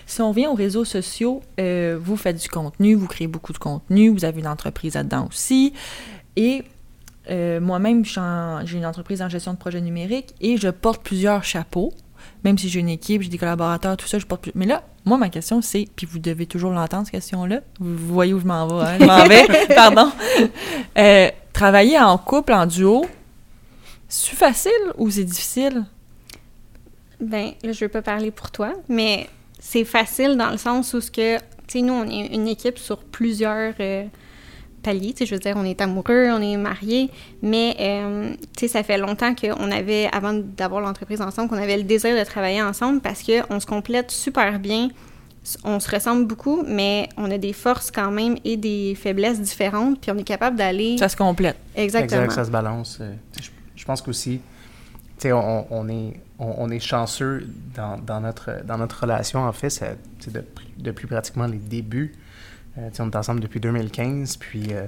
Si 0.05 0.21
on 0.23 0.31
vient 0.31 0.49
aux 0.49 0.55
réseaux 0.55 0.85
sociaux, 0.85 1.41
euh, 1.59 1.99
vous 2.01 2.17
faites 2.17 2.41
du 2.41 2.49
contenu, 2.49 2.95
vous 2.95 3.05
créez 3.05 3.27
beaucoup 3.27 3.53
de 3.53 3.59
contenu, 3.59 4.09
vous 4.09 4.25
avez 4.25 4.39
une 4.39 4.47
entreprise 4.47 4.95
là-dedans 4.95 5.27
aussi. 5.27 5.71
Et 6.35 6.63
euh, 7.29 7.59
moi-même, 7.59 8.03
j'ai 8.05 8.77
une 8.77 8.87
entreprise 8.87 9.21
en 9.21 9.29
gestion 9.29 9.53
de 9.53 9.59
projets 9.59 9.81
numériques 9.81 10.33
et 10.41 10.57
je 10.57 10.69
porte 10.69 11.03
plusieurs 11.03 11.43
chapeaux. 11.43 11.93
Même 12.43 12.57
si 12.57 12.69
j'ai 12.69 12.79
une 12.79 12.89
équipe, 12.89 13.21
j'ai 13.21 13.29
des 13.29 13.37
collaborateurs, 13.37 13.97
tout 13.97 14.07
ça, 14.07 14.17
je 14.17 14.25
porte 14.25 14.41
plus. 14.41 14.51
Mais 14.55 14.65
là, 14.65 14.83
moi, 15.05 15.17
ma 15.17 15.29
question, 15.29 15.61
c'est, 15.61 15.87
puis 15.95 16.05
vous 16.05 16.19
devez 16.19 16.45
toujours 16.45 16.71
l'entendre, 16.71 17.05
cette 17.05 17.13
question-là. 17.13 17.61
Vous, 17.79 18.13
voyez 18.13 18.33
où 18.33 18.39
je 18.39 18.45
m'en 18.45 18.67
vais, 18.67 18.85
hein? 18.85 18.97
Je 18.99 19.05
m'en 19.05 19.23
vais, 19.25 19.47
pardon. 19.75 20.11
Euh, 20.97 21.29
travailler 21.51 21.99
en 21.99 22.17
couple, 22.17 22.53
en 22.53 22.65
duo, 22.65 23.05
c'est 24.07 24.35
facile 24.35 24.71
ou 24.97 25.09
c'est 25.09 25.23
difficile? 25.23 25.85
Ben, 27.19 27.51
là, 27.63 27.73
je 27.73 27.85
veux 27.85 27.89
pas 27.89 28.01
parler 28.01 28.31
pour 28.31 28.51
toi, 28.51 28.73
mais 28.87 29.27
c'est 29.59 29.83
facile 29.83 30.37
dans 30.37 30.49
le 30.49 30.57
sens 30.57 30.93
où 30.93 31.01
ce 31.01 31.11
que, 31.11 31.37
tu 31.37 31.43
sais, 31.67 31.81
nous, 31.81 31.93
on 31.93 32.09
est 32.09 32.27
une 32.27 32.47
équipe 32.47 32.77
sur 32.77 32.99
plusieurs 33.03 33.73
euh, 33.79 34.05
paliers, 34.89 35.13
tu 35.13 35.19
sais, 35.19 35.25
je 35.25 35.35
veux 35.35 35.39
dire, 35.39 35.55
on 35.57 35.65
est 35.65 35.79
amoureux, 35.81 36.27
on 36.31 36.41
est 36.41 36.57
mariés, 36.57 37.09
mais, 37.41 37.75
euh, 37.79 38.31
tu 38.57 38.61
sais, 38.61 38.67
ça 38.67 38.83
fait 38.83 38.97
longtemps 38.97 39.33
qu'on 39.35 39.71
avait, 39.71 40.07
avant 40.11 40.33
d'avoir 40.33 40.81
l'entreprise 40.81 41.21
ensemble, 41.21 41.49
qu'on 41.49 41.57
avait 41.67 41.77
le 41.77 41.83
désir 41.83 42.17
de 42.17 42.23
travailler 42.23 42.61
ensemble 42.61 43.01
parce 43.01 43.21
qu'on 43.23 43.59
se 43.59 43.65
complète 43.65 44.09
super 44.11 44.59
bien, 44.59 44.89
on 45.63 45.79
se 45.79 45.89
ressemble 45.89 46.25
beaucoup, 46.27 46.63
mais 46.67 47.07
on 47.17 47.29
a 47.31 47.37
des 47.37 47.53
forces 47.53 47.91
quand 47.91 48.11
même 48.11 48.35
et 48.43 48.57
des 48.57 48.95
faiblesses 48.95 49.39
différentes, 49.39 49.99
puis 50.01 50.11
on 50.11 50.17
est 50.17 50.23
capable 50.35 50.57
d'aller... 50.57 50.97
Ça 50.97 51.09
se 51.09 51.15
complète. 51.17 51.55
Exactement. 51.75 52.21
Exact, 52.23 52.35
ça 52.35 52.45
se 52.45 52.51
balance. 52.51 52.97
Euh, 53.01 53.13
Je, 53.41 53.49
je 53.75 53.85
pense 53.85 54.01
qu'aussi, 54.01 54.39
tu 55.17 55.23
sais, 55.23 55.31
on, 55.31 55.65
on 55.71 55.87
est, 55.87 56.19
on, 56.39 56.53
on 56.57 56.69
est 56.69 56.79
chanceux 56.79 57.47
dans, 57.75 57.97
dans 57.97 58.21
notre, 58.21 58.63
dans 58.65 58.77
notre 58.77 58.99
relation, 59.01 59.39
en 59.39 59.53
fait, 59.53 59.69
ça- 59.69 59.95
depuis 60.77 61.07
pratiquement 61.07 61.47
les 61.47 61.57
débuts. 61.57 62.13
Euh, 62.79 62.89
on 62.99 63.09
est 63.09 63.15
ensemble 63.15 63.41
depuis 63.41 63.59
2015, 63.59 64.37
puis 64.37 64.67
euh, 64.71 64.85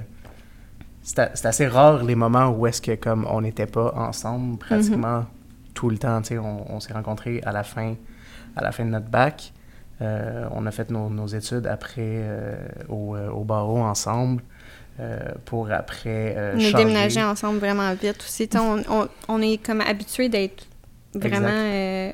c'est 1.04 1.46
assez 1.46 1.68
rare 1.68 2.04
les 2.04 2.16
moments 2.16 2.50
où 2.50 2.68
est-ce 2.68 2.82
que, 2.82 2.96
comme, 2.96 3.26
on 3.30 3.42
n'était 3.42 3.66
pas 3.66 3.94
ensemble 3.96 4.58
pratiquement 4.58 5.26
tout 5.74 5.90
le 5.90 5.98
temps. 5.98 6.22
On, 6.32 6.66
on 6.70 6.80
s'est 6.80 6.94
rencontrés 6.94 7.42
à 7.46 7.52
la 7.52 7.64
fin, 7.64 7.96
à 8.56 8.64
la 8.64 8.72
fin 8.72 8.86
de 8.86 8.90
notre 8.90 9.08
bac. 9.10 9.54
Euh, 10.02 10.48
on 10.52 10.66
a 10.66 10.72
fait 10.72 10.90
nos, 10.90 11.10
nos 11.10 11.28
études 11.28 11.68
après 11.68 12.24
au, 12.90 13.16
au 13.16 13.44
barreau 13.44 13.80
ensemble. 13.80 14.44
pour 15.46 15.72
après 15.72 16.36
On 16.56 16.60
a 16.60 16.78
déménagé 16.78 17.24
ensemble 17.24 17.60
vraiment 17.60 17.94
vite 17.94 18.18
aussi. 18.20 18.50
On, 18.56 18.84
on, 18.90 19.08
on 19.28 19.42
est 19.42 19.64
comme 19.64 19.82
habitué 19.82 20.30
d'être 20.30 20.66
vraiment 21.14 22.12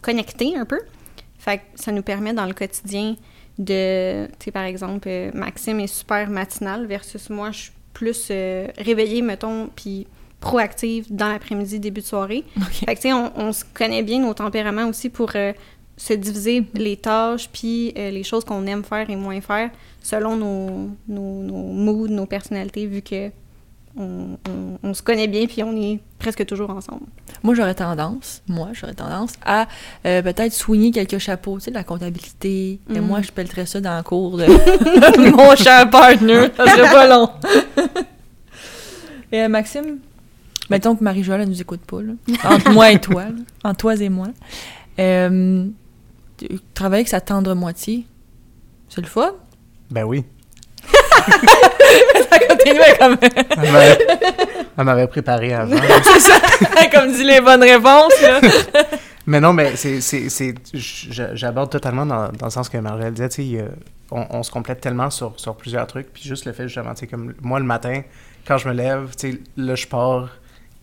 connectés 0.00 0.56
un 0.56 0.64
peu. 0.64 0.80
Fait 1.38 1.58
que 1.58 1.62
ça 1.74 1.90
nous 1.90 2.02
permet 2.02 2.32
dans 2.32 2.46
le 2.46 2.54
quotidien 2.54 3.16
de, 3.58 4.26
tu 4.38 4.44
sais, 4.44 4.50
par 4.50 4.64
exemple, 4.64 5.08
euh, 5.08 5.30
Maxime 5.34 5.80
est 5.80 5.86
super 5.86 6.30
matinal 6.30 6.86
versus 6.86 7.30
moi, 7.30 7.50
je 7.50 7.58
suis 7.58 7.72
plus 7.92 8.28
euh, 8.30 8.68
réveillée, 8.78 9.22
mettons, 9.22 9.68
puis 9.74 10.06
proactive 10.40 11.06
dans 11.10 11.28
l'après-midi, 11.28 11.78
début 11.78 12.00
de 12.00 12.06
soirée. 12.06 12.44
Fait 12.70 12.94
que, 12.94 13.00
tu 13.00 13.08
sais, 13.08 13.12
on, 13.12 13.32
on 13.36 13.52
se 13.52 13.64
connaît 13.74 14.02
bien 14.02 14.20
nos 14.20 14.34
tempéraments 14.34 14.88
aussi 14.88 15.08
pour 15.08 15.30
euh, 15.34 15.52
se 15.96 16.14
diviser 16.14 16.64
les 16.74 16.96
tâches, 16.96 17.48
puis 17.52 17.92
les 17.94 18.22
choses 18.24 18.44
qu'on 18.44 18.66
aime 18.66 18.82
faire 18.82 19.08
et 19.08 19.14
moins 19.14 19.40
faire 19.40 19.70
selon 20.00 20.36
nos, 20.36 20.90
nos, 21.06 21.42
nos 21.42 21.62
moods, 21.62 22.08
nos 22.08 22.26
personnalités, 22.26 22.86
vu 22.86 23.02
que 23.02 23.30
on, 23.96 24.38
on- 24.48 24.78
on 24.82 24.94
se 24.94 25.02
connaît 25.02 25.28
bien, 25.28 25.46
puis 25.46 25.62
on 25.62 25.76
est 25.76 26.00
presque 26.18 26.44
toujours 26.46 26.70
ensemble. 26.70 27.02
Moi, 27.42 27.54
j'aurais 27.54 27.74
tendance, 27.74 28.42
moi, 28.48 28.68
j'aurais 28.72 28.94
tendance 28.94 29.32
à 29.44 29.66
euh, 30.06 30.22
peut-être 30.22 30.52
soigner 30.52 30.90
quelques 30.92 31.18
chapeaux, 31.18 31.58
tu 31.58 31.64
sais, 31.64 31.70
de 31.70 31.76
la 31.76 31.84
comptabilité. 31.84 32.78
Et 32.90 33.00
Mhm. 33.00 33.06
moi, 33.06 33.20
je 33.22 33.30
pellerais 33.30 33.66
ça 33.66 33.80
dans 33.80 33.96
le 33.96 34.02
cours 34.02 34.38
de 34.38 34.46
mon 35.36 35.54
cher 35.56 35.88
partner. 35.90 36.48
Ça 36.56 36.66
serait 36.66 36.90
pas 36.90 37.06
long. 37.06 37.28
et 39.30 39.42
euh, 39.42 39.48
Maxime, 39.48 39.98
mettons 40.70 40.94
que 40.96 41.04
Marie-Joëlle, 41.04 41.42
elle 41.42 41.48
nous 41.48 41.60
écoute 41.60 41.80
pas, 41.86 42.00
là. 42.02 42.12
Entre 42.44 42.70
moi 42.70 42.90
et 42.92 43.00
toi, 43.00 43.24
là. 43.24 43.30
Entre 43.64 43.76
toi 43.78 43.94
et 43.96 44.08
moi. 44.08 44.28
Euh, 44.98 45.66
travailler 46.74 47.00
avec 47.00 47.08
sa 47.08 47.20
tendre 47.20 47.54
moitié, 47.54 48.04
c'est 48.88 49.00
le 49.00 49.06
fun? 49.06 49.32
Ben 49.90 50.04
oui. 50.04 50.24
Comme, 52.38 53.16
Elle 53.62 53.72
m'avait- 53.72 53.98
elle 54.78 54.84
m'avait 54.84 55.06
préparé 55.06 55.52
avant. 55.54 55.76
c'est 56.04 56.20
ça, 56.20 56.38
comme 56.92 57.12
dit 57.12 57.24
les 57.24 57.40
bonnes 57.40 57.62
réponses, 57.62 58.20
là. 58.22 58.40
mais 59.26 59.40
non, 59.40 59.52
mais 59.52 59.76
c'est, 59.76 60.00
c'est, 60.00 60.28
c'est- 60.28 60.54
je- 60.74 61.34
j'aborde 61.34 61.70
totalement 61.70 62.06
dans, 62.06 62.28
dans 62.32 62.46
le 62.46 62.50
sens 62.50 62.68
que 62.68 62.78
Margelle 62.78 63.12
disait, 63.14 63.28
tu 63.28 63.42
sais, 63.54 63.64
on, 64.10 64.26
on 64.30 64.42
se 64.42 64.50
complète 64.50 64.80
tellement 64.80 65.10
sur, 65.10 65.34
sur 65.38 65.56
plusieurs 65.56 65.86
trucs, 65.86 66.12
puis 66.12 66.22
juste 66.22 66.44
le 66.46 66.52
fait, 66.52 66.64
justement, 66.64 66.94
tu 66.94 67.00
sais, 67.00 67.06
comme 67.06 67.34
moi, 67.40 67.58
le 67.58 67.64
matin, 67.66 68.02
quand 68.46 68.58
je 68.58 68.68
me 68.68 68.74
lève, 68.74 69.10
tu 69.18 69.32
sais, 69.32 69.38
là, 69.56 69.74
je 69.74 69.86
pars, 69.86 70.28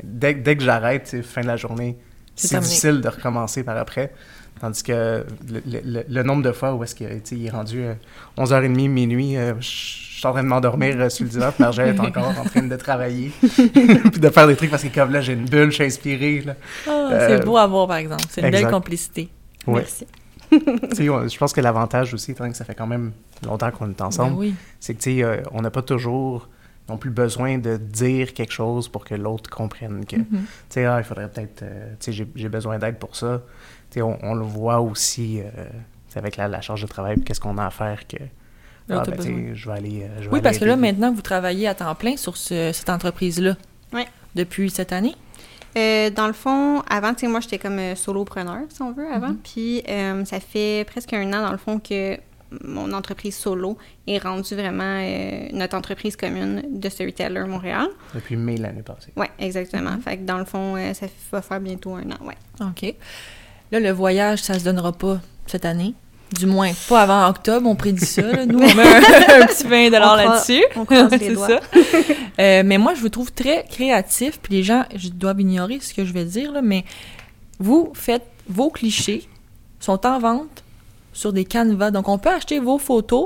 dès, 0.04 0.34
dès 0.34 0.56
que 0.56 0.64
j'arrête, 0.64 1.16
fin 1.24 1.42
de 1.42 1.48
la 1.48 1.58
journée, 1.58 1.98
C'est 2.36 2.48
difficile 2.60 3.02
de 3.02 3.10
recommencer 3.10 3.64
par 3.64 3.78
après. 3.78 4.14
Tandis 4.62 4.84
que 4.84 5.24
le, 5.52 5.62
le- 5.66 5.82
le- 5.86 6.06
le 6.08 6.24
nombre 6.24 6.44
de 6.44 6.52
fois 6.52 6.74
où 6.74 6.84
est-ce 6.84 6.94
qu'il 6.96 7.22
tu 7.24 7.46
est 7.46 7.50
rendu 7.50 7.82
euh, 7.82 7.94
11h30, 8.38 8.90
minuit, 8.90 9.38
euh, 9.38 9.54
je 9.60 9.68
suis 9.68 10.28
en 10.28 10.32
train 10.34 10.44
de 10.44 10.48
m'endormir 10.50 10.96
euh, 11.00 11.10
sur 11.10 11.24
le 11.24 11.30
divan, 11.30 11.52
puis 11.52 11.64
Margelle 11.64 11.96
est 11.96 12.00
encore 12.00 12.28
en 12.38 12.44
train 12.44 12.64
de 12.64 12.76
travailler, 12.76 13.32
puis 13.42 14.20
de 14.20 14.30
faire 14.30 14.48
des 14.48 14.56
trucs 14.58 14.70
parce 14.70 14.84
que 14.84 14.94
comme 14.94 15.12
là, 15.14 15.22
j'ai 15.22 15.34
une 15.34 15.46
bulle, 15.46 15.70
je 15.70 15.76
suis 15.76 15.84
inspiré. 15.86 16.44
Ah, 16.86 16.90
Euh, 17.12 17.28
c'est 17.40 17.46
beau 17.46 17.56
à 17.58 17.66
voir, 17.68 17.88
par 17.88 17.98
exemple. 17.98 18.24
C'est 18.30 18.42
une 18.42 18.52
belle 18.52 18.70
complicité. 18.70 19.30
Ouais. 19.66 19.76
Merci. 19.82 20.06
Tu 20.96 21.06
je 21.06 21.38
pense 21.38 21.54
que 21.54 21.62
l'avantage 21.62 22.14
aussi, 22.14 22.32
étant 22.32 22.44
donné 22.44 22.52
que 22.54 22.58
ça 22.58 22.66
fait 22.66 22.74
quand 22.76 22.88
même 22.88 23.12
longtemps 23.46 23.70
qu'on 23.72 23.90
est 23.90 24.02
ensemble, 24.02 24.34
Ben 24.34 24.40
oui. 24.40 24.56
c'est 24.80 24.96
que 24.96 25.02
tu 25.02 25.24
euh, 25.24 25.38
on 25.52 25.62
n'a 25.62 25.70
pas 25.70 25.84
toujours 25.84 26.50
non 26.90 26.98
plus 26.98 27.12
besoin 27.12 27.60
de 27.60 27.78
dire 27.78 28.34
quelque 28.34 28.52
chose 28.52 28.88
pour 28.90 29.06
que 29.06 29.14
l'autre 29.14 29.48
comprenne 29.50 30.06
que, 30.06 30.16
tu 30.16 30.22
Mhm. 30.22 30.42
sais, 30.70 30.86
ah, 30.86 30.98
il 31.00 31.04
faudrait 31.04 31.30
peut-être, 31.30 31.62
euh, 31.62 31.94
tu 32.00 32.12
sais, 32.12 32.26
j'ai 32.36 32.50
besoin 32.50 32.80
d'aide 32.80 32.98
pour 32.98 33.16
ça. 33.16 33.44
On, 33.98 34.18
on 34.22 34.34
le 34.36 34.46
voit 34.46 34.80
aussi 34.82 35.40
euh, 35.42 35.66
avec 36.16 36.38
la, 36.38 36.48
la 36.48 36.62
charge 36.62 36.82
de 36.82 36.88
travail, 36.88 37.16
puis 37.16 37.26
qu'est-ce 37.26 37.40
qu'on 37.42 37.58
a 37.58 37.66
à 37.66 37.70
faire 37.72 38.08
que, 38.08 38.18
ah, 38.90 39.04
ben, 39.08 39.54
je 39.56 39.70
vais 39.70 39.76
aller. 39.76 40.04
euh, 40.04 40.08
je 40.18 40.22
vais 40.24 40.28
Oui, 40.28 40.34
aller 40.34 40.42
parce 40.42 40.58
que 40.58 40.66
là, 40.66 40.76
maintenant, 40.76 41.12
vous 41.14 41.22
travaillez 41.22 41.68
à 41.68 41.76
temps 41.76 41.94
plein 41.96 42.18
sur 42.18 42.38
ce- 42.38 42.72
cette 42.74 42.90
entreprise-là. 42.90 43.56
Oui. 43.94 44.04
Depuis 44.36 44.70
cette 44.70 44.92
année? 44.94 45.16
Euh, 45.78 46.10
dans 46.10 46.28
le 46.28 46.34
fond, 46.34 46.82
avant, 46.90 47.14
tu 47.14 47.22
sais, 47.22 47.28
moi, 47.28 47.40
j'étais 47.42 47.60
comme 47.60 47.80
solopreneur, 47.96 48.62
si 48.70 48.82
on 48.82 48.92
veut, 48.92 49.08
avant. 49.12 49.36
Puis, 49.44 49.84
euh, 49.88 50.26
ça 50.26 50.40
fait 50.40 50.84
presque 50.88 51.14
un 51.14 51.28
an, 51.34 51.44
dans 51.44 51.52
le 51.52 51.58
fond, 51.58 51.80
que 51.80 52.18
mon 52.66 52.92
entreprise 52.94 53.36
solo 53.36 53.78
est 54.08 54.18
rendue 54.18 54.56
vraiment 54.56 54.84
euh, 55.00 55.50
notre 55.54 55.78
entreprise 55.78 56.16
commune 56.16 56.64
de 56.80 56.90
ce 56.90 57.04
retailer 57.04 57.44
Montréal. 57.46 57.88
Depuis 58.16 58.36
mai 58.36 58.58
l'année 58.58 58.82
passée. 58.82 59.14
Oui, 59.16 59.28
exactement. 59.38 59.96
Fait 60.04 60.18
que 60.18 60.24
dans 60.24 60.40
le 60.40 60.46
fond, 60.46 60.76
euh, 60.76 60.94
ça 60.96 61.06
va 61.32 61.44
faire 61.44 61.60
bientôt 61.60 61.94
un 61.94 62.10
an, 62.10 62.18
ouais. 62.26 62.38
OK. 62.62 62.96
Là, 63.72 63.80
le 63.80 63.92
voyage, 63.92 64.40
ça 64.42 64.58
se 64.58 64.64
donnera 64.66 64.92
pas 64.92 65.20
cette 65.48 65.66
année. 65.66 65.94
Du 66.38 66.46
moins, 66.46 66.72
pas 66.88 67.02
avant 67.02 67.28
octobre, 67.28 67.68
on 67.68 67.76
prédit 67.76 68.06
ça. 68.06 68.22
là. 68.22 68.46
Nous, 68.46 68.60
on 68.60 68.76
met 68.76 68.84
un, 68.84 69.42
un 69.42 69.46
petit 69.48 69.64
20 69.66 69.88
On 69.88 69.90
croise- 70.00 70.18
là-dessus. 70.26 70.64
on 70.76 70.86
croise 70.86 71.12
les 71.20 71.30
doigts. 71.34 71.48
ça. 71.48 71.60
Euh, 72.40 72.64
mais 72.66 72.78
moi, 72.78 72.94
je 72.96 73.02
vous 73.02 73.10
trouve 73.10 73.34
très 73.34 73.66
créatif, 73.70 74.40
puis 74.42 74.54
les 74.54 74.64
gens 74.64 74.86
je 74.96 75.10
doivent 75.10 75.42
ignorer 75.42 75.80
ce 75.82 75.94
que 75.94 76.06
je 76.06 76.14
vais 76.14 76.24
dire, 76.24 76.54
là, 76.54 76.62
mais 76.62 76.86
vous 77.60 77.92
faites 77.94 78.24
vos 78.48 78.70
clichés, 78.70 79.28
sont 79.82 80.06
en 80.08 80.20
vente 80.20 80.64
sur 81.12 81.34
des 81.34 81.44
canevas. 81.44 81.92
Donc, 81.92 82.08
on 82.08 82.18
peut 82.18 82.30
acheter 82.30 82.60
vos 82.60 82.78
photos 82.78 83.26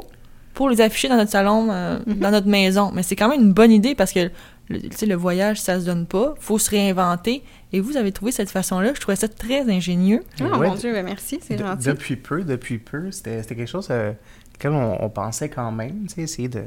pour 0.55 0.67
les 0.67 0.81
afficher 0.81 1.09
dans 1.09 1.17
notre 1.17 1.29
salon, 1.29 1.67
euh, 1.69 1.99
dans 2.07 2.31
notre 2.31 2.47
maison. 2.47 2.89
Mais 2.91 3.03
c'est 3.03 3.15
quand 3.15 3.27
même 3.29 3.41
une 3.41 3.53
bonne 3.53 3.71
idée 3.71 3.93
parce 3.93 4.11
que 4.11 4.31
le, 4.69 4.79
tu 4.81 4.89
sais, 4.95 5.05
le 5.05 5.15
voyage, 5.15 5.59
ça 5.61 5.79
se 5.79 5.85
donne 5.85 6.05
pas. 6.05 6.35
faut 6.39 6.57
se 6.57 6.69
réinventer. 6.69 7.43
Et 7.73 7.79
vous 7.79 7.97
avez 7.97 8.11
trouvé 8.11 8.31
cette 8.31 8.49
façon-là. 8.49 8.93
Je 8.95 8.99
trouvais 9.01 9.15
ça 9.17 9.27
très 9.27 9.61
ingénieux. 9.69 10.23
Ah, 10.39 10.57
Ouais, 10.57 10.67
mon 10.69 10.75
Dieu, 10.75 10.93
ben 10.93 11.03
merci, 11.05 11.39
c'est 11.41 11.55
de- 11.55 11.63
gentil. 11.63 11.85
Depuis 11.87 12.15
peu, 12.15 12.43
depuis 12.43 12.77
peu, 12.79 13.11
c'était 13.11 13.41
c'était 13.41 13.55
quelque 13.55 13.69
chose 13.69 13.87
euh, 13.91 14.13
auquel 14.55 14.71
on, 14.71 15.03
on 15.03 15.09
pensait 15.09 15.49
quand 15.49 15.71
même, 15.71 16.07
tu 16.07 16.15
sais, 16.15 16.21
essayer 16.21 16.47
de, 16.49 16.63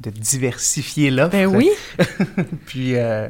de 0.00 0.10
diversifier 0.10 1.10
l'offre. 1.10 1.30
Ben 1.32 1.46
oui. 1.46 1.70
Puis, 2.66 2.96
euh, 2.96 3.28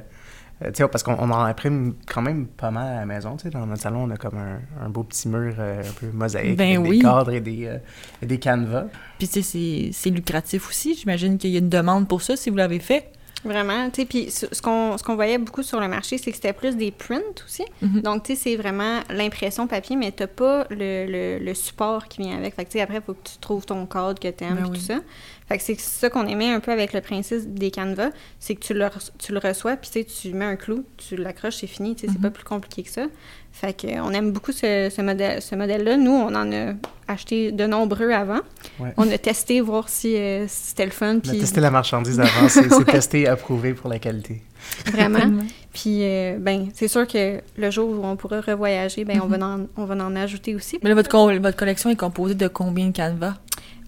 euh, 0.63 0.71
tu 0.71 0.77
sais, 0.83 0.89
parce 0.89 1.03
qu'on 1.03 1.15
on 1.19 1.31
en 1.31 1.41
imprime 1.45 1.95
quand 2.07 2.23
même 2.23 2.47
pas 2.47 2.71
mal 2.71 2.97
à 2.97 3.01
la 3.01 3.07
maison, 3.07 3.37
tu 3.37 3.43
sais. 3.45 3.51
Dans 3.51 3.67
notre 3.67 3.83
salon, 3.83 4.05
on 4.05 4.11
a 4.11 4.17
comme 4.17 4.39
un, 4.39 4.59
un 4.85 4.89
beau 4.89 5.03
petit 5.03 5.29
mur 5.29 5.55
euh, 5.59 5.81
un 5.83 5.93
peu 6.01 6.07
mosaïque 6.13 6.57
Ben 6.57 6.77
avec 6.79 6.91
oui. 6.91 6.97
des 6.99 7.05
cadres 7.05 7.33
et 7.33 7.41
des, 7.41 7.67
euh, 7.67 7.77
et 8.23 8.27
des 8.27 8.39
canevas. 8.39 8.87
Puis 9.19 9.29
tu 9.29 9.35
sais, 9.35 9.43
c'est- 9.43 9.91
c'est 9.93 10.11
lucratif 10.11 10.69
aussi. 10.69 10.95
J'imagine 10.95 11.37
qu'il 11.39 11.51
y 11.51 11.57
a 11.57 11.59
une 11.59 11.69
demande 11.69 12.09
pour 12.09 12.23
ça 12.23 12.37
si 12.37 12.49
vous 12.51 12.57
l'avez 12.57 12.79
fait. 12.81 13.13
Vraiment, 13.45 13.91
tu 13.91 14.01
sais, 14.01 14.07
puis 14.07 14.31
ce 14.31 14.47
qu'on 14.61 14.99
ce 14.99 15.05
qu'on 15.05 15.15
voyait 15.15 15.39
beaucoup 15.39 15.63
sur 15.63 15.79
le 15.79 15.87
marché, 15.87 16.19
c'est 16.19 16.31
que 16.31 16.37
c'était 16.37 16.53
plus 16.53 16.75
des 16.77 16.91
prints 16.91 17.45
aussi. 17.45 17.65
Mhm. 17.83 18.01
Donc, 18.01 18.25
tu 18.25 18.35
sais, 18.35 18.41
c'est 18.43 18.57
vraiment 18.57 19.01
l'impression 19.11 19.67
papier, 19.69 19.95
mais 19.95 20.11
t'as 20.11 20.27
pas 20.27 20.67
le, 20.71 21.07
le, 21.07 21.39
le 21.39 21.55
support 21.55 22.09
qui 22.09 22.23
vient 22.23 22.37
avec. 22.37 22.55
Fait 22.57 22.65
que, 22.65 22.71
tu 22.71 22.79
sais, 22.79 22.81
après, 22.83 22.97
il 22.97 23.03
faut 23.03 23.15
que 23.15 23.29
tu 23.29 23.39
trouves 23.39 23.65
ton 23.65 23.87
cadre 23.87 24.19
que 24.19 24.29
t'aimes 24.29 24.57
Ben 24.57 24.65
et 24.67 24.69
oui. 24.71 24.79
tout 24.79 24.83
ça. 24.85 24.97
Fait 25.49 25.59
que 25.59 25.63
c'est 25.63 25.79
ça 25.79 26.11
qu'on 26.11 26.27
aimait 26.27 26.51
un 26.51 26.59
peu 26.59 26.73
avec 26.73 26.93
le 26.93 27.01
principe 27.01 27.55
des 27.55 27.71
canevas, 27.71 28.11
c'est 28.41 28.57
que 28.57 28.65
tu 28.65 28.75
le, 28.75 28.89
tu 29.19 29.33
le 29.33 29.39
reçois, 29.39 29.77
puis 29.77 29.91
tu 29.93 30.01
sais, 30.01 30.05
tu 30.05 30.35
mets 30.35 30.45
un 30.45 30.57
clou, 30.57 30.85
tu 30.97 31.15
l'accroches, 31.17 31.57
c'est 31.57 31.69
fini, 31.69 31.95
tu 31.95 32.01
sais, 32.01 32.07
c'est 32.09 32.17
Mhm. 32.19 32.23
pas 32.23 32.31
plus 32.31 32.45
compliqué 32.45 32.83
que 32.83 32.91
ça. 32.91 33.07
Fait 33.59 33.73
que 33.73 33.87
euh, 33.87 34.03
on 34.05 34.11
aime 34.13 34.33
beaucoup 34.33 34.53
ce, 34.53 34.93
ce 34.95 35.01
modèle, 35.01 35.41
ce 35.41 35.55
modèle-là. 35.55 35.97
Nous, 35.97 36.11
on 36.13 36.35
en 36.35 36.53
a 36.53 36.75
acheté 37.09 37.53
de 37.53 37.67
nombreux 37.67 38.11
avant. 38.11 38.41
Ouais. 38.79 38.93
On 38.99 39.11
a 39.11 39.17
testé, 39.17 39.61
voir 39.63 39.89
si, 39.89 40.15
euh, 40.17 40.45
si 40.47 40.69
c'était 40.69 40.85
le 40.85 40.91
fun, 40.91 41.15
On 41.15 41.19
a 41.19 41.21
puis 41.21 41.41
testé 41.41 41.61
la 41.63 41.71
marchandise 41.71 42.21
avant, 42.21 42.49
c'est 42.51 42.71
Ouais. 42.73 42.85
testé, 42.85 43.27
approuvé 43.27 43.73
pour 43.73 43.89
la 43.89 43.99
qualité. 43.99 44.43
vraiment. 44.93 45.43
Puis, 45.73 46.01
euh, 46.03 46.37
ben, 46.39 46.67
c'est 46.75 46.89
sûr 46.89 47.07
que 47.07 47.41
le 47.57 47.71
jour 47.71 47.89
où 47.89 48.05
on 48.05 48.17
pourra 48.17 48.41
revoyager, 48.43 49.05
ben, 49.07 49.21
on, 49.23 49.27
va 49.27 49.39
en, 49.47 49.61
on 49.79 49.85
va 49.87 49.95
en 50.05 50.15
ajouter 50.17 50.55
aussi. 50.55 50.79
Mais 50.83 50.91
là, 50.91 50.95
votre, 50.95 51.09
co- 51.09 51.33
votre 51.41 51.57
collection 51.57 51.89
est 51.89 51.97
composée 51.97 52.35
de 52.35 52.49
combien 52.49 52.89
de 52.89 52.93
canevas? 52.93 53.35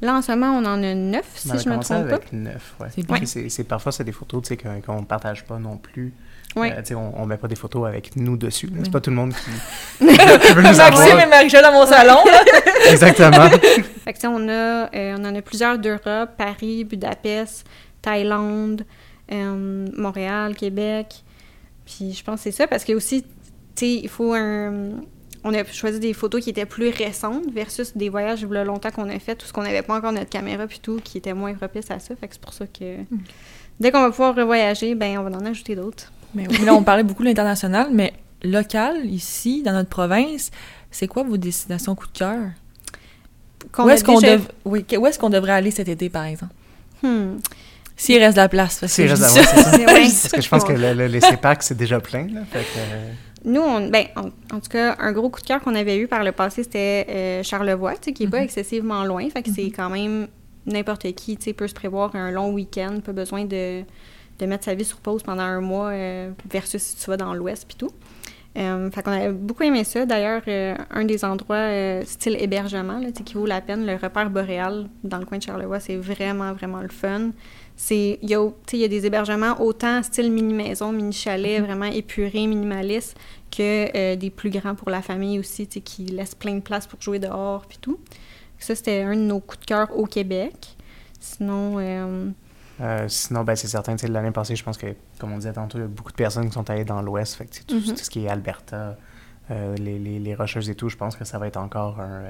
Là, 0.01 0.15
en 0.15 0.23
ce 0.23 0.31
moment, 0.33 0.53
on 0.57 0.65
en 0.65 0.83
a 0.83 0.95
neuf, 0.95 1.27
si 1.35 1.49
je 1.49 1.55
me 1.55 1.63
commencé 1.65 1.95
trompe 1.95 2.09
pas. 2.09 2.15
avec 2.17 2.33
neuf, 2.33 2.75
ouais. 2.81 2.87
C'est 2.95 3.07
bien. 3.07 3.17
Puis 3.17 3.27
c'est- 3.27 3.49
c'est- 3.49 3.65
parfois, 3.65 3.91
c'est 3.93 4.05
des 4.05 4.13
photos 4.13 4.43
qu'on 4.49 4.81
qu'on 4.81 5.03
partage 5.05 5.45
pas 5.45 5.59
non 5.59 5.77
plus. 5.77 6.13
Ouais. 6.57 6.73
Euh, 6.73 6.77
tu 6.79 6.87
sais, 6.89 6.95
on, 6.95 7.21
on 7.21 7.27
met 7.27 7.37
pas 7.37 7.49
des 7.49 7.57
photos 7.57 7.87
avec 7.89 8.17
nous 8.17 8.37
dessus. 8.37 8.71
C'est 8.83 8.91
pas 8.93 9.01
tout 9.01 9.11
le 9.11 9.17
monde 9.17 9.35
qui, 9.35 9.51
qui 10.07 10.53
veut 10.55 10.63
nous 10.63 10.77
Maxime 10.77 11.19
et 11.21 11.27
Marie-Jo 11.27 11.61
dans 11.61 11.73
mon 11.73 11.85
salon. 11.87 12.19
Exactement. 12.91 13.49
Fait 14.05 14.13
que, 14.13 14.19
tu 14.19 14.21
sais, 14.21 14.27
on, 14.29 14.49
a, 14.49 14.53
euh, 14.95 15.17
on 15.19 15.25
en 15.25 15.35
a 15.35 15.43
plusieurs 15.43 15.79
d'Europe, 15.79 16.31
Paris, 16.39 16.85
Budapest, 16.85 17.67
Thaïlande, 18.01 18.85
euh, 19.33 19.87
Montréal, 19.97 20.55
Québec. 20.55 21.23
Puis 21.85 22.13
je 22.15 22.23
pense 22.25 22.37
que 22.37 22.45
c'est 22.45 22.57
ça, 22.57 22.67
parce 22.67 22.85
que 22.85 22.93
aussi, 22.93 23.23
tu 23.23 23.29
sais, 23.75 23.93
il 23.95 24.09
faut 24.09 24.33
un... 24.35 24.91
On 25.45 25.55
a 25.55 25.65
choisi 25.65 26.01
des 26.01 26.13
photos 26.15 26.43
qui 26.43 26.51
étaient 26.51 26.67
plus 26.67 26.89
récentes 26.91 27.45
versus 27.53 27.97
des 27.97 28.09
voyages 28.09 28.43
il 28.43 28.53
y 28.53 28.57
a 28.57 28.65
longtemps 28.65 28.91
qu'on 28.91 29.09
a 29.09 29.19
fait, 29.19 29.35
tout 29.37 29.47
ce 29.47 29.53
qu'on 29.53 29.63
n'avait 29.63 29.83
pas 29.83 29.97
encore 29.97 30.13
notre 30.13 30.29
caméra 30.31 30.67
puis 30.67 30.81
tout, 30.83 31.01
qui 31.03 31.19
était 31.19 31.33
moins 31.35 31.55
propice 31.55 31.91
à 31.91 31.99
ça. 32.01 32.15
Fait 32.17 32.27
que 32.29 32.35
c'est 32.35 32.41
pour 32.43 32.53
ça 32.53 32.67
que 32.67 32.97
dès 33.79 33.91
qu'on 33.93 34.01
va 34.01 34.11
pouvoir 34.11 34.35
revoyager, 34.35 34.95
ben 34.95 35.19
on 35.19 35.23
va 35.23 35.37
en 35.37 35.47
ajouter 35.47 35.77
d'autres. 35.77 36.13
Mais 36.35 36.47
oui, 36.51 36.65
là, 36.65 36.75
on 36.75 36.83
parlait 36.83 37.05
beaucoup 37.05 37.23
de 37.23 37.29
l'international, 37.29 37.89
mais 37.93 38.13
local, 38.43 39.07
ici, 39.07 39.63
dans 39.63 39.73
notre 39.73 39.89
province, 39.89 40.51
c'est 40.91 41.07
quoi 41.07 41.23
vos 41.23 41.37
destinations 41.37 41.95
coup 41.95 42.07
de 42.07 42.19
cœur? 42.19 42.49
Où 43.79 43.89
est-ce 43.91 44.05
qu'on 44.05 44.21
déjà- 44.21 44.37
dev- 44.37 44.49
oui, 44.65 44.85
que- 44.85 44.97
où 44.97 45.07
est-ce 45.07 45.19
qu'on 45.19 45.31
devrait 45.31 45.53
aller 45.53 45.71
cet 45.71 45.89
été, 45.89 46.09
par 46.09 46.25
exemple? 46.25 46.53
Hmm. 47.03 47.37
S'il 47.97 48.19
reste 48.19 48.37
de 48.37 48.43
la 48.43 48.49
place. 48.49 48.79
Ça. 48.79 48.89
c'est 48.89 49.09
ça. 49.09 49.29
C'est- 49.29 49.87
ouais. 49.87 50.03
Parce 50.03 50.29
que 50.29 50.41
je 50.41 50.49
pense 50.49 50.65
que 50.65 50.73
le, 50.73 50.93
le- 50.95 51.07
les 51.07 51.21
CEPAC, 51.21 51.63
c'est 51.63 51.77
déjà 51.77 51.99
plein. 52.01 52.27
Là, 52.29 52.41
fait 52.51 52.61
que, 52.61 52.79
euh, 52.79 53.11
Nous, 53.45 53.61
on, 53.61 53.89
ben, 53.89 54.07
en, 54.17 54.27
en 54.57 54.61
tout 54.61 54.69
cas, 54.71 54.97
un 54.99 55.13
gros 55.13 55.31
coup 55.31 55.41
de 55.41 55.47
cœur 55.47 55.61
qu'on 55.61 55.75
avait 55.75 55.99
eu 55.99 56.07
par 56.09 56.25
le 56.25 56.33
passé, 56.33 56.63
c'était 56.65 57.07
euh, 57.09 57.43
Charlevoix, 57.43 57.93
tu 57.95 57.99
sais, 58.07 58.13
qui 58.13 58.25
n'est 58.25 58.31
pas 58.31 58.39
Mhm. 58.39 58.45
excessivement 58.45 59.05
loin. 59.05 59.29
Fait 59.31 59.43
que 59.43 59.51
c'est 59.51 59.71
quand 59.71 59.91
même 59.91 60.29
n'importe 60.67 61.11
qui, 61.13 61.37
tu 61.37 61.45
sais, 61.45 61.53
peut 61.53 61.69
se 61.69 61.75
prévoir 61.75 62.15
un 62.17 62.31
long 62.31 62.51
week-end, 62.53 63.01
pas 63.05 63.13
besoin 63.13 63.45
de, 63.45 63.83
de 64.39 64.47
mettre 64.47 64.65
sa 64.65 64.75
vie 64.75 64.85
sur 64.85 64.99
pause 64.99 65.23
pendant 65.23 65.43
un 65.45 65.61
mois 65.61 65.89
euh, 65.91 66.31
versus 66.51 66.83
si 66.83 66.97
tu 66.97 67.11
vas 67.11 67.17
dans 67.17 67.33
l'ouest 67.35 67.65
puis 67.67 67.77
tout. 67.77 67.91
Euh, 68.57 68.91
fait 68.91 69.03
qu'on 69.03 69.13
avait 69.13 69.31
beaucoup 69.33 69.63
aimé 69.63 69.85
ça. 69.85 70.05
D'ailleurs, 70.05 70.43
euh, 70.49 70.75
un 70.91 71.05
des 71.05 71.25
endroits 71.25 72.03
style 72.05 72.37
hébergement, 72.41 72.99
là, 72.99 73.09
qui 73.13 73.35
vaut 73.35 73.47
la 73.47 73.61
peine, 73.61 73.87
le 73.87 73.95
repère 73.95 74.31
boréal 74.31 74.89
dans 75.05 75.19
le 75.19 75.27
coin 75.27 75.39
de 75.39 75.43
Charlevoix, 75.45 75.79
c'est 75.79 75.97
vraiment, 75.97 76.53
vraiment 76.55 76.81
le 76.81 76.89
fun. 76.89 77.31
C'est, 77.81 78.19
il 78.23 78.29
y 78.29 78.35
a, 78.35 78.89
des 78.89 79.07
hébergements 79.07 79.61
autant 79.63 80.03
style 80.03 80.33
mini-maison, 80.33 80.91
mini-chalet, 80.91 81.63
vraiment 81.63 81.85
épuré, 81.87 82.49
minimaliste, 82.49 83.17
que 83.53 83.97
euh, 83.97 84.17
des 84.17 84.31
plus 84.31 84.51
grands 84.51 84.75
pour 84.75 84.91
la 84.91 85.01
famille 85.01 85.39
aussi, 85.39 85.69
tu 85.69 85.75
sais, 85.75 85.81
qui 85.81 86.05
laissent 86.07 86.35
plein 86.35 86.57
de 86.57 86.61
place 86.61 86.89
pour 86.89 87.01
jouer 87.01 87.21
dehors 87.21 87.65
puis 87.69 87.79
tout. 87.81 88.01
Ça, 88.59 88.75
c'était 88.75 89.03
un 89.03 89.15
de 89.15 89.21
nos 89.21 89.39
coups 89.39 89.61
de 89.61 89.65
cœur 89.67 89.97
au 89.97 90.07
Québec. 90.07 90.77
Sinon, 91.21 91.79
euh, 91.79 92.29
euh, 92.81 93.07
sinon, 93.09 93.45
ben, 93.45 93.55
c'est 93.55 93.69
certain. 93.69 93.95
L'année 94.09 94.33
passée, 94.33 94.57
je 94.57 94.65
pense 94.65 94.77
que, 94.77 94.89
comme 95.21 95.33
on 95.33 95.37
disait 95.37 95.53
tantôt, 95.53 95.79
il 95.79 95.83
y 95.83 95.85
a 95.85 95.89
beaucoup 95.89 96.11
de 96.11 96.17
personnes 96.17 96.49
qui 96.49 96.55
sont 96.55 96.69
allées 96.69 96.85
dans 96.85 97.01
l'Ouest. 97.01 97.37
Fait 97.37 97.47
que, 97.47 97.55
tout, 97.65 97.77
Mhm. 97.77 97.95
tout 97.95 97.97
ce 98.05 98.11
qui 98.11 98.25
est 98.25 98.29
Alberta, 98.29 98.97
euh, 99.53 99.77
les, 99.77 100.01
les, 100.01 100.19
les 100.19 100.35
Rocheuses 100.35 100.69
et 100.69 100.75
tout, 100.75 100.89
je 100.89 100.97
pense 100.97 101.15
que 101.15 101.25
ça 101.25 101.39
va 101.39 101.47
être 101.47 101.59
encore 101.59 102.01
un. 102.01 102.25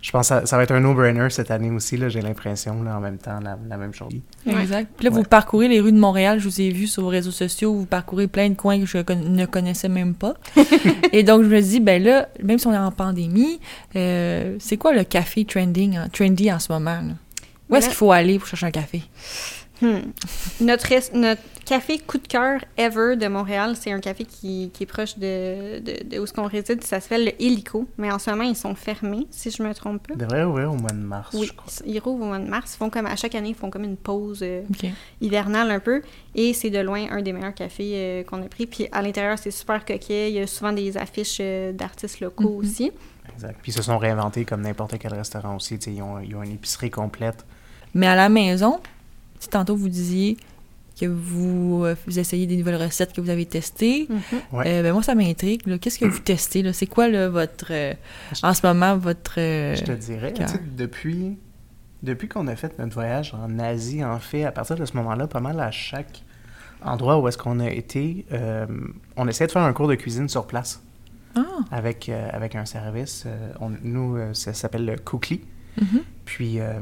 Je 0.00 0.10
pense 0.10 0.28
que 0.28 0.34
ça, 0.34 0.46
ça 0.46 0.56
va 0.56 0.64
être 0.64 0.72
un 0.72 0.80
no-brainer 0.80 1.30
cette 1.30 1.50
année 1.52 1.70
aussi. 1.70 1.96
là, 1.96 2.08
J'ai 2.08 2.20
l'impression, 2.22 2.82
là, 2.82 2.96
en 2.96 3.00
même 3.00 3.18
temps, 3.18 3.38
la, 3.40 3.56
la 3.68 3.76
même 3.76 3.94
chose. 3.94 4.12
Exact. 4.46 4.90
Puis 4.96 5.04
là, 5.04 5.10
vous 5.10 5.22
parcourez 5.22 5.68
les 5.68 5.80
rues 5.80 5.92
de 5.92 5.98
Montréal. 5.98 6.40
Je 6.40 6.48
vous 6.48 6.60
ai 6.60 6.70
vu 6.70 6.86
sur 6.88 7.04
vos 7.04 7.08
réseaux 7.08 7.30
sociaux. 7.30 7.72
Vous 7.72 7.86
parcourez 7.86 8.26
plein 8.26 8.48
de 8.48 8.54
coins 8.54 8.80
que 8.80 8.86
je 8.86 8.98
con- 8.98 9.14
ne 9.24 9.46
connaissais 9.46 9.88
même 9.88 10.14
pas. 10.14 10.34
Et 11.12 11.22
donc, 11.22 11.44
je 11.44 11.48
me 11.48 11.60
dis, 11.60 11.78
ben 11.78 12.02
là, 12.02 12.28
même 12.42 12.58
si 12.58 12.66
on 12.66 12.72
est 12.72 12.76
en 12.78 12.90
pandémie, 12.90 13.60
euh, 13.94 14.56
c'est 14.58 14.76
quoi 14.76 14.92
le 14.92 15.04
café 15.04 15.44
trending, 15.44 15.96
en- 15.98 16.08
trendy 16.08 16.52
en 16.52 16.58
ce 16.58 16.72
moment? 16.72 17.00
là? 17.00 17.12
Où 17.70 17.76
est-ce 17.76 17.86
Là- 17.86 17.88
qu'il 17.90 17.96
faut 17.96 18.10
aller 18.12 18.38
pour 18.40 18.48
chercher 18.48 18.66
un 18.66 18.70
café? 18.72 19.02
Hmm. 19.82 19.98
Notre, 20.60 20.86
res- 20.86 21.12
notre 21.14 21.42
café 21.64 21.98
coup 21.98 22.18
de 22.18 22.26
cœur 22.28 22.60
ever 22.76 23.16
de 23.16 23.26
Montréal, 23.28 23.74
c'est 23.78 23.90
un 23.92 23.98
café 24.00 24.24
qui, 24.24 24.70
qui 24.72 24.84
est 24.84 24.86
proche 24.86 25.18
de, 25.18 25.80
de, 25.80 26.04
de 26.08 26.18
où 26.20 26.26
ce 26.26 26.32
qu'on 26.32 26.46
réside. 26.46 26.82
Ça 26.84 27.00
s'appelle 27.00 27.24
le 27.26 27.42
Hélico. 27.42 27.86
Mais 27.98 28.10
en 28.12 28.18
ce 28.18 28.30
moment, 28.30 28.44
ils 28.44 28.54
sont 28.56 28.74
fermés, 28.76 29.26
si 29.30 29.50
je 29.50 29.62
me 29.62 29.74
trompe 29.74 30.06
pas. 30.06 30.14
Il 30.14 30.20
devrait 30.20 30.44
ouvrir 30.44 30.70
au 30.72 30.76
mois 30.76 30.90
de 30.92 30.96
mars, 30.98 31.30
Oui, 31.34 31.46
je 31.48 31.52
crois. 31.52 31.72
ils 31.84 31.98
rouvrent 31.98 32.22
au 32.24 32.28
mois 32.28 32.38
de 32.38 32.48
mars. 32.48 32.74
Ils 32.74 32.78
font 32.78 32.90
comme 32.90 33.06
à 33.06 33.16
chaque 33.16 33.34
année, 33.34 33.50
ils 33.50 33.54
font 33.56 33.70
comme 33.70 33.84
une 33.84 33.96
pause 33.96 34.40
euh, 34.42 34.62
hivernale 35.20 35.70
un 35.70 35.80
peu. 35.80 36.02
Et 36.34 36.52
c'est 36.54 36.70
de 36.70 36.78
loin 36.78 37.06
un 37.10 37.20
des 37.22 37.32
meilleurs 37.32 37.54
cafés 37.54 37.92
euh, 37.94 38.22
qu'on 38.24 38.42
a 38.42 38.46
pris. 38.48 38.66
Puis 38.66 38.86
à 38.92 39.02
l'intérieur, 39.02 39.38
c'est 39.38 39.50
super 39.50 39.84
coquet. 39.84 40.30
Il 40.30 40.34
y 40.34 40.40
a 40.40 40.46
souvent 40.46 40.72
des 40.72 40.96
affiches 40.96 41.38
euh, 41.40 41.72
d'artistes 41.72 42.20
locaux 42.20 42.50
Mhm. 42.50 42.56
aussi. 42.58 42.92
Exact. 43.34 43.58
Puis 43.62 43.72
ils 43.72 43.74
se 43.74 43.82
sont 43.82 43.98
réinventés 43.98 44.44
comme 44.44 44.62
n'importe 44.62 44.96
quel 44.98 45.14
restaurant 45.14 45.56
aussi. 45.56 45.74
Ils 45.74 46.02
ont, 46.02 46.18
ils 46.20 46.34
ont 46.36 46.42
une 46.42 46.52
épicerie 46.52 46.90
complète. 46.90 47.44
Mais 47.94 48.06
à 48.06 48.14
la 48.14 48.28
maison, 48.28 48.80
si 49.42 49.48
tantôt 49.48 49.74
vous 49.76 49.88
disiez 49.88 50.36
que 51.00 51.06
vous, 51.06 51.82
euh, 51.84 51.96
vous 52.06 52.18
essayez 52.18 52.46
des 52.46 52.56
nouvelles 52.56 52.80
recettes 52.80 53.12
que 53.12 53.20
vous 53.20 53.30
avez 53.30 53.46
testées, 53.46 54.06
Mhm. 54.08 54.18
Ouais. 54.58 54.64
euh, 54.68 54.82
ben 54.82 54.92
moi, 54.92 55.02
ça 55.02 55.14
m'intrigue. 55.14 55.78
Qu'est-ce 55.80 55.98
que 55.98 56.04
vous 56.04 56.20
testez? 56.20 56.62
là? 56.62 56.72
C'est 56.72 56.86
quoi, 56.86 57.08
là, 57.08 57.28
votre... 57.28 57.66
euh, 57.70 57.94
en 58.42 58.54
ce 58.54 58.64
moment, 58.66 58.96
votre... 58.96 59.34
euh, 59.38 59.74
Je 59.74 59.82
te 59.84 59.92
dirais, 59.92 60.32
depuis, 60.76 61.36
depuis 62.02 62.28
qu'on 62.28 62.46
a 62.46 62.54
fait 62.56 62.78
notre 62.78 62.94
voyage 62.94 63.34
en 63.34 63.58
Asie, 63.58 64.04
en 64.04 64.18
fait, 64.20 64.44
à 64.44 64.52
partir 64.52 64.76
de 64.76 64.84
ce 64.84 64.96
moment-là, 64.98 65.26
pas 65.26 65.40
mal 65.40 65.58
à 65.60 65.70
chaque 65.70 66.22
endroit 66.84 67.18
où 67.18 67.26
est-ce 67.26 67.38
qu'on 67.38 67.58
a 67.60 67.70
été, 67.70 68.26
euh, 68.32 68.66
on 69.16 69.26
essayait 69.28 69.46
de 69.48 69.52
faire 69.52 69.62
un 69.62 69.72
cours 69.72 69.88
de 69.88 69.94
cuisine 69.94 70.28
sur 70.28 70.46
place 70.46 70.82
Ah! 71.34 71.40
avec, 71.70 72.08
euh, 72.10 72.28
avec 72.32 72.54
un 72.54 72.66
service. 72.66 73.24
euh, 73.26 73.52
on- 73.60 73.72
nous, 73.82 74.16
euh, 74.16 74.34
ça 74.34 74.52
s'appelle 74.52 74.84
le 74.84 74.96
Cookly. 74.96 75.40
Mhm. 75.80 76.00
Puis, 76.26 76.60
euh, 76.60 76.74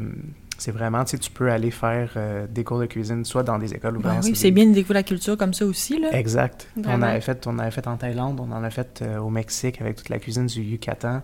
c'est 0.61 0.71
vraiment, 0.73 1.03
tu 1.05 1.13
sais, 1.13 1.19
tu 1.19 1.31
peux 1.31 1.51
aller 1.51 1.71
faire 1.71 2.13
euh, 2.17 2.47
des 2.49 2.65
cours 2.65 2.79
de 2.79 2.87
cuisine, 2.87 3.25
soit 3.25 3.43
dans 3.43 3.59
des 3.59 3.73
écoles 3.75 3.97
ou 3.97 4.01
Ben 4.01 4.17
dans 4.17 4.21
oui, 4.27 4.37
c'est 4.37 4.51
bien 4.51 4.67
de 4.67 4.73
découvrir 4.73 4.97
la 4.97 5.03
culture 5.03 5.37
comme 5.37 5.55
ça 5.55 5.65
aussi, 5.67 5.99
là. 5.99 6.09
Exact. 6.13 6.69
On 6.87 7.01
avait, 7.03 7.21
fait, 7.21 7.47
on 7.47 7.59
avait 7.59 7.71
fait 7.71 7.87
en 7.87 7.97
Thaïlande, 7.97 8.39
on 8.41 8.53
en 8.53 8.63
a 8.63 8.71
fait 8.71 9.01
euh, 9.03 9.19
au 9.19 9.31
Mexique 9.31 9.81
avec 9.81 9.97
toute 9.97 10.09
la 10.11 10.19
cuisine 10.19 10.47
du 10.47 10.61
Yucatan, 10.63 11.23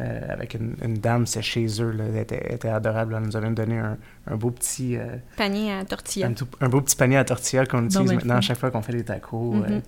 euh, 0.00 0.20
avec 0.30 0.54
une, 0.54 0.74
une 0.82 0.94
dame, 0.94 1.26
c'est 1.26 1.42
chez 1.42 1.66
eux, 1.82 1.90
là, 1.90 2.04
elle, 2.08 2.16
était, 2.16 2.42
elle 2.48 2.54
était 2.56 2.68
adorable. 2.68 3.14
Elle 3.18 3.24
nous 3.26 3.36
a 3.36 3.40
même 3.40 3.54
donné 3.54 3.78
un, 3.78 3.98
un 4.26 4.36
beau 4.36 4.50
petit 4.50 4.96
euh, 4.96 5.16
Panier 5.36 5.72
à 5.72 5.84
tortilla. 5.84 6.26
un, 6.28 6.32
tout- 6.32 6.46
un 6.60 6.68
beau 6.68 6.80
petit 6.80 6.96
panier 6.96 7.18
à 7.18 7.24
tortilla 7.24 7.66
qu'on 7.66 7.84
utilise 7.84 8.08
ben, 8.08 8.14
maintenant 8.16 8.36
à 8.36 8.40
chaque 8.40 8.58
fois 8.58 8.70
qu'on 8.70 8.82
fait 8.82 8.92
des 8.94 9.04
tacos. 9.04 9.52
Mhm. 9.52 9.64
euh, 9.68 9.80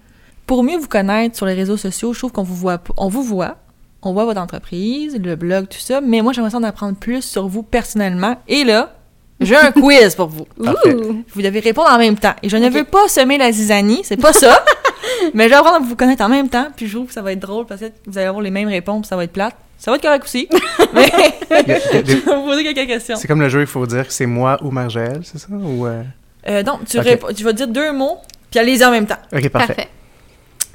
Pour 0.46 0.62
mieux 0.64 0.76
vous 0.76 0.88
connaître 0.88 1.36
sur 1.36 1.46
les 1.46 1.54
réseaux 1.54 1.78
sociaux, 1.78 2.12
je 2.12 2.18
trouve 2.18 2.32
qu'on 2.32 2.42
vous 2.42 2.54
voit, 2.56 2.82
on 2.98 3.08
vous 3.08 3.22
voit, 3.22 3.56
on 4.02 4.12
voit 4.12 4.24
votre 4.24 4.40
entreprise, 4.40 5.18
le 5.22 5.36
blog, 5.36 5.68
tout 5.68 5.78
ça, 5.78 6.00
mais 6.00 6.22
moi, 6.22 6.32
j'aimerais 6.32 6.50
ça 6.50 6.58
en 6.58 6.62
apprendre 6.62 6.96
plus 6.96 7.22
sur 7.22 7.46
vous 7.46 7.62
personnellement. 7.62 8.36
Et 8.48 8.64
là, 8.64 8.94
j'ai 9.40 9.56
un 9.56 9.72
quiz 9.72 10.14
pour 10.14 10.28
vous. 10.28 10.46
Ouh! 10.58 11.22
Vous 11.34 11.42
devez 11.42 11.60
répondre 11.60 11.88
en 11.90 11.98
même 11.98 12.16
temps. 12.18 12.34
Et 12.42 12.48
je 12.48 12.56
ne 12.56 12.68
veux 12.68 12.84
pas 12.84 13.08
semer 13.08 13.38
la 13.38 13.52
zizanie, 13.52 14.00
c'est 14.04 14.16
pas 14.16 14.32
ça. 14.32 14.64
mais 15.34 15.44
je 15.44 15.50
vais 15.50 15.54
apprendre 15.56 15.76
à 15.76 15.80
vous 15.80 15.96
connaître 15.96 16.22
en 16.22 16.28
même 16.28 16.48
temps, 16.48 16.66
puis 16.76 16.86
je 16.86 16.96
trouve 16.96 17.06
que 17.08 17.12
ça 17.14 17.22
va 17.22 17.32
être 17.32 17.40
drôle 17.40 17.66
parce 17.66 17.80
que 17.80 17.86
vous 18.06 18.18
allez 18.18 18.26
avoir 18.26 18.42
les 18.42 18.50
mêmes 18.50 18.68
réponses, 18.68 19.08
ça 19.08 19.16
va 19.16 19.24
être 19.24 19.32
plate. 19.32 19.54
Ça 19.78 19.90
va 19.90 19.96
être 19.96 20.02
correct 20.02 20.24
aussi. 20.24 20.48
mais 20.94 21.10
je 21.50 22.12
vais 22.14 22.18
vous 22.36 22.44
poser 22.44 22.62
quelques 22.62 22.86
questions. 22.86 23.16
c'est 23.16 23.26
comme 23.26 23.40
le 23.40 23.48
jeu, 23.48 23.62
il 23.62 23.66
faut 23.66 23.84
dire 23.84 24.06
que 24.06 24.12
c'est 24.12 24.26
moi 24.26 24.56
ou 24.62 24.70
Margelle, 24.70 25.20
c'est 25.24 25.38
ça? 25.38 25.48
Ou, 25.50 25.86
euh, 25.86 26.02
Euh, 26.48 26.62
donc, 26.62 26.84
tu, 26.86 26.98
tu 27.34 27.44
vas 27.44 27.52
dire 27.52 27.66
deux 27.68 27.92
mots, 27.92 28.18
puis 28.50 28.60
allez-y 28.60 28.84
en 28.84 28.92
même 28.92 29.06
temps. 29.06 29.18
Ok, 29.32 29.48
parfait. 29.48 29.74
Parfait. 29.74 29.88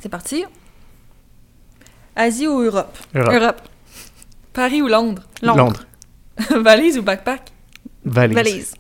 C'est 0.02 0.10
parti. 0.10 0.44
Asie 2.18 2.48
ou 2.48 2.64
Europe? 2.64 2.98
Europe. 3.14 3.34
Europe. 3.34 3.62
Paris 4.54 4.82
ou 4.82 4.88
Londres? 4.88 5.24
Londres. 5.44 5.86
Valise 6.64 6.98
ou 6.98 7.04
backpack? 7.04 7.52
Valise. 8.04 8.36
Valise. 8.36 8.74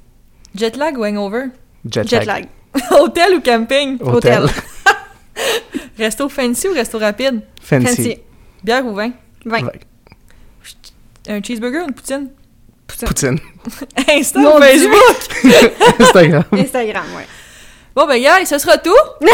Jetlag 0.55 0.97
ou 0.97 1.05
hangover? 1.05 1.51
Jet, 1.85 2.07
Jet 2.09 2.25
lag. 2.25 2.45
lag. 2.73 2.83
Hôtel 2.91 3.35
ou 3.35 3.41
camping? 3.41 3.97
Hôtel. 4.01 4.43
Hôtel. 4.43 4.49
Resto 5.97 6.29
fancy 6.29 6.67
ou 6.67 6.73
resto 6.73 6.97
rapide? 6.97 7.41
Fancy. 7.61 7.87
Fancy. 7.95 8.17
Bière 8.63 8.85
ou 8.85 8.93
vin? 8.95 9.13
Vin. 9.45 9.69
Un 11.29 11.41
cheeseburger 11.43 11.81
ou 11.81 11.87
une 11.87 11.93
poutine? 11.93 12.29
Poutine. 12.87 13.07
Poutine. 13.07 13.39
Insta 14.07 14.39
ou. 14.39 14.61
Facebook? 14.61 15.17
Instagram. 15.99 16.43
Instagram, 16.53 17.05
ouais. 17.15 17.27
Bon, 17.97 18.05
ben, 18.05 18.21
gars, 18.21 18.45
ce 18.45 18.59
sera 18.59 18.77
tout. 18.77 18.91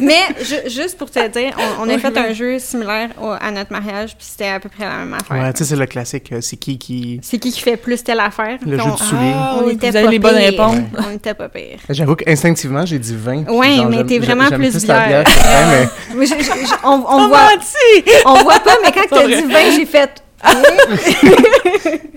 Mais 0.00 0.20
ju- 0.42 0.68
juste 0.68 0.98
pour 0.98 1.10
te 1.10 1.26
dire, 1.28 1.54
on, 1.80 1.84
on 1.86 1.88
a 1.88 1.96
fait 1.98 2.14
un 2.18 2.34
jeu 2.34 2.58
similaire 2.58 3.08
au- 3.18 3.30
à 3.30 3.50
notre 3.50 3.72
mariage, 3.72 4.10
puis 4.18 4.26
c'était 4.28 4.48
à 4.50 4.60
peu 4.60 4.68
près 4.68 4.84
la 4.84 4.96
même 4.98 5.14
affaire. 5.14 5.42
Ouais, 5.42 5.50
tu 5.54 5.60
sais, 5.60 5.70
c'est 5.70 5.76
le 5.76 5.86
classique. 5.86 6.30
euh, 6.32 6.42
C'est 6.42 6.56
qui 6.56 6.76
qui. 6.78 7.20
C'est 7.22 7.38
qui 7.38 7.50
qui 7.50 7.60
fait 7.62 7.78
plus 7.78 8.04
telle 8.04 8.20
affaire? 8.20 8.58
Le 8.66 8.76
jeu 8.76 8.84
on- 8.84 8.94
du 8.94 9.02
soulier. 9.02 9.32
Ah, 9.34 9.56
on 9.58 9.64
oui, 9.64 9.72
était 9.72 9.90
vous 9.90 9.96
avez 9.96 10.04
pas 10.04 10.10
les 10.10 10.18
bonnes 10.18 10.36
pire. 10.36 10.44
réponses. 10.50 10.76
On 11.08 11.14
était 11.14 11.32
pas 11.32 11.48
pire. 11.48 11.78
J'avoue 11.88 12.16
qu'instinctivement, 12.16 12.84
j'ai 12.84 12.98
dit 12.98 13.16
20. 13.16 13.44
puis 13.44 13.54
Ouais, 13.54 13.76
genre, 13.76 13.86
mais 13.88 13.96
j'aime- 13.96 14.06
t'es 14.08 14.18
vraiment 14.18 14.44
j'aime 14.50 14.60
plus 14.60 14.86
la 14.86 15.06
bière. 15.06 15.24
que 15.24 15.30
le 15.30 15.36
vin, 15.36 15.70
mais 15.70 15.88
Mais 16.16 16.26
je- 16.26 16.34
je- 16.34 16.66
je- 16.66 16.74
on, 16.84 16.98
voit, 16.98 17.28
menti! 17.28 18.10
on 18.26 18.34
voit 18.42 18.60
pas, 18.60 18.76
mais 18.82 18.92
quand 18.92 19.06
t'as 19.08 19.22
vrai. 19.24 19.36
dit 19.42 19.50
20, 19.50 19.70
j'ai 19.76 19.86
fait. 19.86 20.10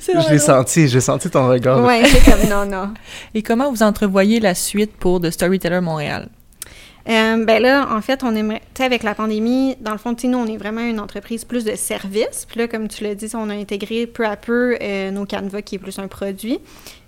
C'est 0.00 0.20
je 0.20 0.30
l'ai 0.30 0.38
senti, 0.38 0.88
j'ai 0.88 1.00
senti 1.00 1.28
ton 1.28 1.48
regard. 1.48 1.84
Ouais, 1.84 2.02
j'ai 2.04 2.20
comme 2.20 2.48
non, 2.48 2.64
non. 2.64 2.94
Et 3.34 3.42
comment 3.42 3.70
vous 3.70 3.82
entrevoyez 3.82 4.40
la 4.40 4.54
suite 4.54 4.96
pour 4.96 5.20
The 5.20 5.30
Storyteller 5.30 5.80
Montréal? 5.80 6.28
Euh, 7.08 7.44
ben 7.44 7.62
là, 7.62 7.88
en 7.90 8.02
fait, 8.02 8.22
on 8.22 8.34
aimerait, 8.34 8.60
tu 8.74 8.78
sais, 8.78 8.84
avec 8.84 9.02
la 9.02 9.14
pandémie, 9.14 9.76
dans 9.80 9.92
le 9.92 9.98
fond, 9.98 10.14
tu 10.14 10.22
sais, 10.22 10.28
nous, 10.28 10.36
on 10.36 10.46
est 10.46 10.58
vraiment 10.58 10.82
une 10.82 11.00
entreprise 11.00 11.44
plus 11.44 11.64
de 11.64 11.74
services. 11.74 12.46
Puis 12.46 12.60
là, 12.60 12.68
comme 12.68 12.88
tu 12.88 13.02
l'as 13.02 13.14
dit, 13.14 13.30
on 13.34 13.48
a 13.48 13.54
intégré 13.54 14.06
peu 14.06 14.26
à 14.26 14.36
peu 14.36 14.76
euh, 14.82 15.10
nos 15.10 15.24
Canva, 15.24 15.62
qui 15.62 15.76
est 15.76 15.78
plus 15.78 15.98
un 15.98 16.06
produit. 16.06 16.58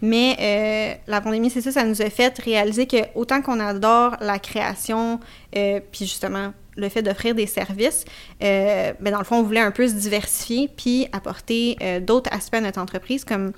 Mais 0.00 0.36
euh, 0.40 0.94
la 1.06 1.20
pandémie, 1.20 1.50
c'est 1.50 1.60
ça, 1.60 1.70
ça 1.70 1.84
nous 1.84 2.00
a 2.00 2.08
fait 2.08 2.38
réaliser 2.38 2.86
que 2.86 2.96
autant 3.14 3.42
qu'on 3.42 3.60
adore 3.60 4.16
la 4.20 4.38
création, 4.38 5.20
euh, 5.54 5.80
puis 5.92 6.06
justement 6.06 6.52
le 6.76 6.88
fait 6.88 7.02
d'offrir 7.02 7.34
des 7.34 7.46
services, 7.46 8.04
euh, 8.42 8.92
ben 9.00 9.10
dans 9.12 9.18
le 9.18 9.24
fond, 9.24 9.36
on 9.36 9.42
voulait 9.42 9.60
un 9.60 9.70
peu 9.72 9.86
se 9.88 9.94
diversifier 9.94 10.68
puis 10.74 11.08
apporter 11.12 11.76
euh, 11.82 12.00
d'autres 12.00 12.32
aspects 12.32 12.54
à 12.54 12.60
notre 12.60 12.80
entreprise, 12.80 13.24
comme 13.24 13.52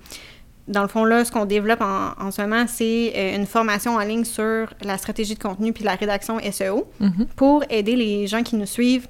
dans 0.68 0.83
le 0.83 0.88
fond, 0.88 1.05
là, 1.05 1.25
ce 1.25 1.33
qu'on 1.33 1.44
développe 1.44 1.81
en, 1.81 2.12
en 2.18 2.31
ce 2.31 2.40
moment, 2.40 2.64
c'est 2.68 3.12
euh, 3.16 3.37
une 3.37 3.46
formation 3.46 3.96
en 3.96 4.01
ligne 4.01 4.25
sur 4.25 4.72
la 4.83 4.96
stratégie 4.96 5.35
de 5.35 5.42
contenu 5.42 5.72
puis 5.72 5.85
la 5.85 5.94
rédaction 5.96 6.38
SEO 6.51 6.88
Mhm. 7.01 7.27
pour 7.37 7.64
aider 7.68 7.96
les 7.96 8.27
gens 8.27 8.42
qui 8.42 8.57
nous 8.57 8.66
suivent 8.66 9.09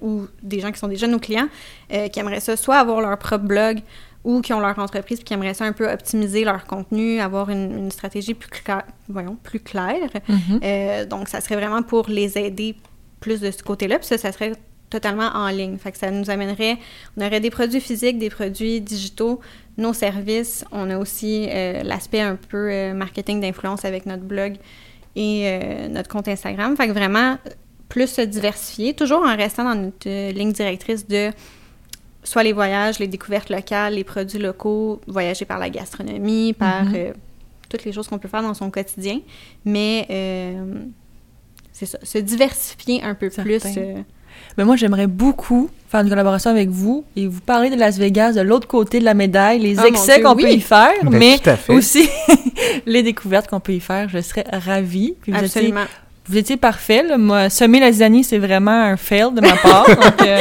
ou 0.00 0.26
des 0.42 0.60
gens 0.60 0.70
qui 0.70 0.78
sont 0.78 0.86
déjà 0.86 1.06
nos 1.08 1.18
clients 1.18 1.48
qui 1.90 2.20
aimeraient 2.20 2.40
ça 2.40 2.56
soit 2.56 2.76
avoir 2.78 3.00
leur 3.00 3.18
propre 3.18 3.44
blog 3.44 3.80
ou 4.24 4.40
qui 4.42 4.52
ont 4.52 4.60
leur 4.60 4.78
entreprise 4.78 5.18
puis 5.18 5.24
qui 5.24 5.34
aimeraient 5.34 5.54
ça 5.54 5.64
un 5.64 5.72
peu 5.72 5.90
optimiser 5.90 6.44
leur 6.44 6.66
contenu, 6.66 7.20
avoir 7.20 7.48
une, 7.50 7.76
une 7.78 7.90
stratégie 7.90 8.34
plus, 8.34 8.50
cla- 8.50 8.84
voyons, 9.08 9.36
plus 9.42 9.60
claire. 9.60 10.10
Mhm. 10.28 10.60
Euh, 10.62 11.06
donc, 11.06 11.28
ça 11.28 11.40
serait 11.40 11.56
vraiment 11.56 11.82
pour 11.82 12.08
les 12.08 12.36
aider 12.36 12.76
plus 13.20 13.40
de 13.40 13.50
ce 13.50 13.62
côté-là. 13.62 13.98
Puis 13.98 14.08
ça, 14.08 14.18
ça 14.18 14.32
serait 14.32 14.52
totalement 14.90 15.30
en 15.34 15.48
ligne. 15.48 15.78
Fait 15.78 15.92
que 15.92 15.98
ça 15.98 16.10
nous 16.10 16.28
amènerait, 16.30 16.76
on 17.16 17.24
aurait 17.24 17.40
des 17.40 17.50
produits 17.50 17.80
physiques, 17.80 18.18
des 18.18 18.28
produits 18.30 18.80
digitaux, 18.80 19.40
nos 19.78 19.92
services. 19.92 20.64
On 20.72 20.90
a 20.90 20.98
aussi 20.98 21.48
euh, 21.48 21.82
l'aspect 21.82 22.20
un 22.20 22.36
peu 22.36 22.70
euh, 22.70 22.92
marketing 22.92 23.40
d'influence 23.40 23.84
avec 23.84 24.04
notre 24.04 24.24
blog 24.24 24.56
et 25.16 25.44
euh, 25.46 25.88
notre 25.88 26.08
compte 26.08 26.28
Instagram. 26.28 26.76
Fait 26.76 26.88
que 26.88 26.92
vraiment, 26.92 27.38
plus 27.88 28.08
se 28.08 28.20
diversifier, 28.20 28.94
toujours 28.94 29.22
en 29.22 29.36
restant 29.36 29.64
dans 29.64 29.74
notre 29.76 30.30
ligne 30.32 30.52
directrice 30.52 31.06
de 31.06 31.30
soit 32.22 32.42
les 32.42 32.52
voyages, 32.52 32.98
les 32.98 33.06
découvertes 33.08 33.50
locales, 33.50 33.94
les 33.94 34.04
produits 34.04 34.38
locaux, 34.38 35.00
voyager 35.06 35.44
par 35.44 35.58
la 35.58 35.70
gastronomie, 35.70 36.52
par 36.52 36.84
Mhm. 36.84 36.92
euh, 36.96 37.12
toutes 37.68 37.84
les 37.84 37.92
choses 37.92 38.08
qu'on 38.08 38.18
peut 38.18 38.28
faire 38.28 38.42
dans 38.42 38.54
son 38.54 38.70
quotidien. 38.70 39.20
Mais 39.64 40.06
euh, 40.10 40.64
c'est 41.72 41.86
ça, 41.86 41.98
se 42.02 42.18
diversifier 42.18 43.02
un 43.02 43.14
peu 43.14 43.30
Certain. 43.30 43.42
plus. 43.42 43.62
euh, 43.78 44.02
Ben 44.56 44.64
moi, 44.64 44.76
j'aimerais 44.76 45.06
beaucoup 45.06 45.70
faire 45.88 46.00
une 46.00 46.08
collaboration 46.08 46.50
avec 46.50 46.68
vous 46.68 47.04
et 47.16 47.26
vous 47.26 47.40
parler 47.40 47.68
de 47.70 47.76
Las 47.76 47.98
Vegas 47.98 48.32
de 48.32 48.40
l'autre 48.40 48.66
côté 48.68 48.98
de 49.00 49.04
la 49.04 49.14
médaille, 49.14 49.58
les 49.58 49.78
Ah, 49.78 49.82
mon 49.82 49.88
excès 49.88 50.20
qu'on 50.20 50.34
oui. 50.34 50.42
peut 50.44 50.50
y 50.52 50.60
faire, 50.60 50.92
Ben, 51.02 51.10
mais 51.18 51.38
aussi 51.68 52.08
les 52.86 53.02
découvertes 53.02 53.48
qu'on 53.48 53.60
peut 53.60 53.72
y 53.74 53.80
faire. 53.80 54.08
Je 54.08 54.20
serais 54.20 54.44
ravie. 54.52 55.14
Puis 55.22 55.32
vous 55.32 55.38
étiez, 55.38 55.46
absolument. 55.60 55.84
Vous 56.30 56.38
étiez 56.38 56.56
parfait. 56.56 57.02
Là. 57.02 57.18
Moi, 57.18 57.50
semer 57.50 57.80
la 57.80 57.90
zizanie, 57.90 58.22
c'est 58.22 58.38
vraiment 58.38 58.70
un 58.70 58.96
fail 58.96 59.32
de 59.34 59.40
ma 59.40 59.56
part. 59.56 59.86
Donc, 59.88 60.22
euh, 60.22 60.40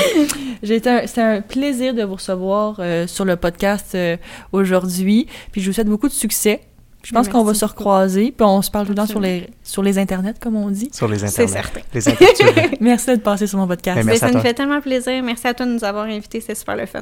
c'était 0.64 1.22
un 1.22 1.42
plaisir 1.42 1.96
de 1.96 2.04
vous 2.04 2.14
recevoir 2.16 2.76
euh, 2.80 3.08
sur 3.08 3.26
le 3.26 3.36
podcast 3.36 3.96
euh, 3.96 4.16
aujourd'hui. 4.52 5.26
Puis 5.52 5.62
je 5.62 5.68
vous 5.70 5.74
souhaite 5.74 5.88
beaucoup 5.88 6.08
de 6.08 6.14
succès. 6.14 6.62
Je 7.02 7.14
pense 7.14 7.30
qu'on 7.30 7.44
va 7.44 7.54
se 7.54 7.64
recroiser, 7.64 8.34
puis 8.38 8.46
on 8.46 8.62
se 8.62 8.70
parle 8.70 8.86
tout 8.86 8.92
le 8.92 8.98
temps 8.98 9.06
sur 9.06 9.22
les, 9.22 9.48
sur 9.64 9.82
les 9.82 9.98
internets, 9.98 10.34
comme 10.40 10.58
on 10.58 10.70
dit. 10.70 10.90
Sur 10.92 11.08
les 11.08 11.18
C'est 11.20 11.28
internets. 11.44 11.48
certain. 11.54 11.80
Les 11.94 12.08
internets. 12.10 12.78
Merci 12.82 13.06
d'être 13.08 13.24
passé 13.24 13.48
sur 13.48 13.58
mon 13.58 13.68
podcast. 13.68 13.96
Ben, 13.96 14.02
Ben, 14.02 14.08
merci 14.08 14.20
ça 14.20 14.26
à 14.28 14.32
nous 14.32 14.42
fait 14.42 14.54
tellement 14.54 14.82
plaisir. 14.82 15.24
Merci 15.24 15.48
à 15.48 15.54
toi 15.54 15.66
de 15.66 15.72
nous 15.72 15.84
avoir 15.86 16.06
invités. 16.06 16.42
C'est 16.42 16.56
super 16.56 16.76
le 16.76 16.86
fun. 16.86 17.00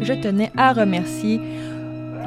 Je 0.00 0.12
tenais 0.12 0.52
à 0.56 0.74
remercier 0.74 1.40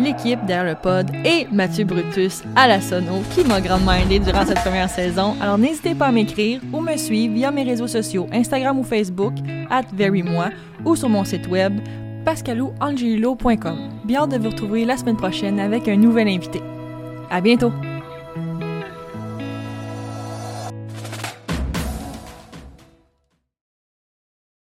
l'équipe 0.02 0.44
derrière 0.46 0.78
et 1.26 1.48
Mathieu 1.52 1.86
Brutus 1.86 2.44
à 2.56 2.68
la 2.68 2.82
sono 2.82 3.22
qui 3.34 3.44
m'a 3.44 3.62
grandement 3.62 3.94
aidé 3.94 4.20
durant 4.20 4.46
cette 4.46 4.62
première 4.62 4.90
saison. 4.90 5.36
Alors 5.42 5.58
n'hésitez 5.58 5.96
pas 5.96 6.08
à 6.08 6.12
m'écrire 6.12 6.60
ou 6.74 6.82
me 6.82 6.98
suivre 6.98 7.34
via 7.34 7.52
mes 7.52 7.64
réseaux 7.64 7.88
sociaux 7.88 8.28
Instagram 8.32 8.80
ou 8.80 8.84
Facebook 8.84 9.34
at 9.70 9.84
verymoi 9.94 10.50
ou 10.86 10.96
sur 10.96 11.10
mon 11.10 11.24
site 11.24 11.48
web 11.48 11.80
pascalouangelilo.com. 12.26 13.90
Bien 14.06 14.22
hâte 14.22 14.32
de 14.32 14.38
vous 14.38 14.50
retrouver 14.50 14.86
la 14.86 14.98
semaine 14.98 15.18
prochaine 15.18 15.60
avec 15.60 15.88
un 15.88 15.98
nouvel 15.98 16.28
invité. 16.28 16.62
À 17.30 17.42
bientôt! 17.42 17.72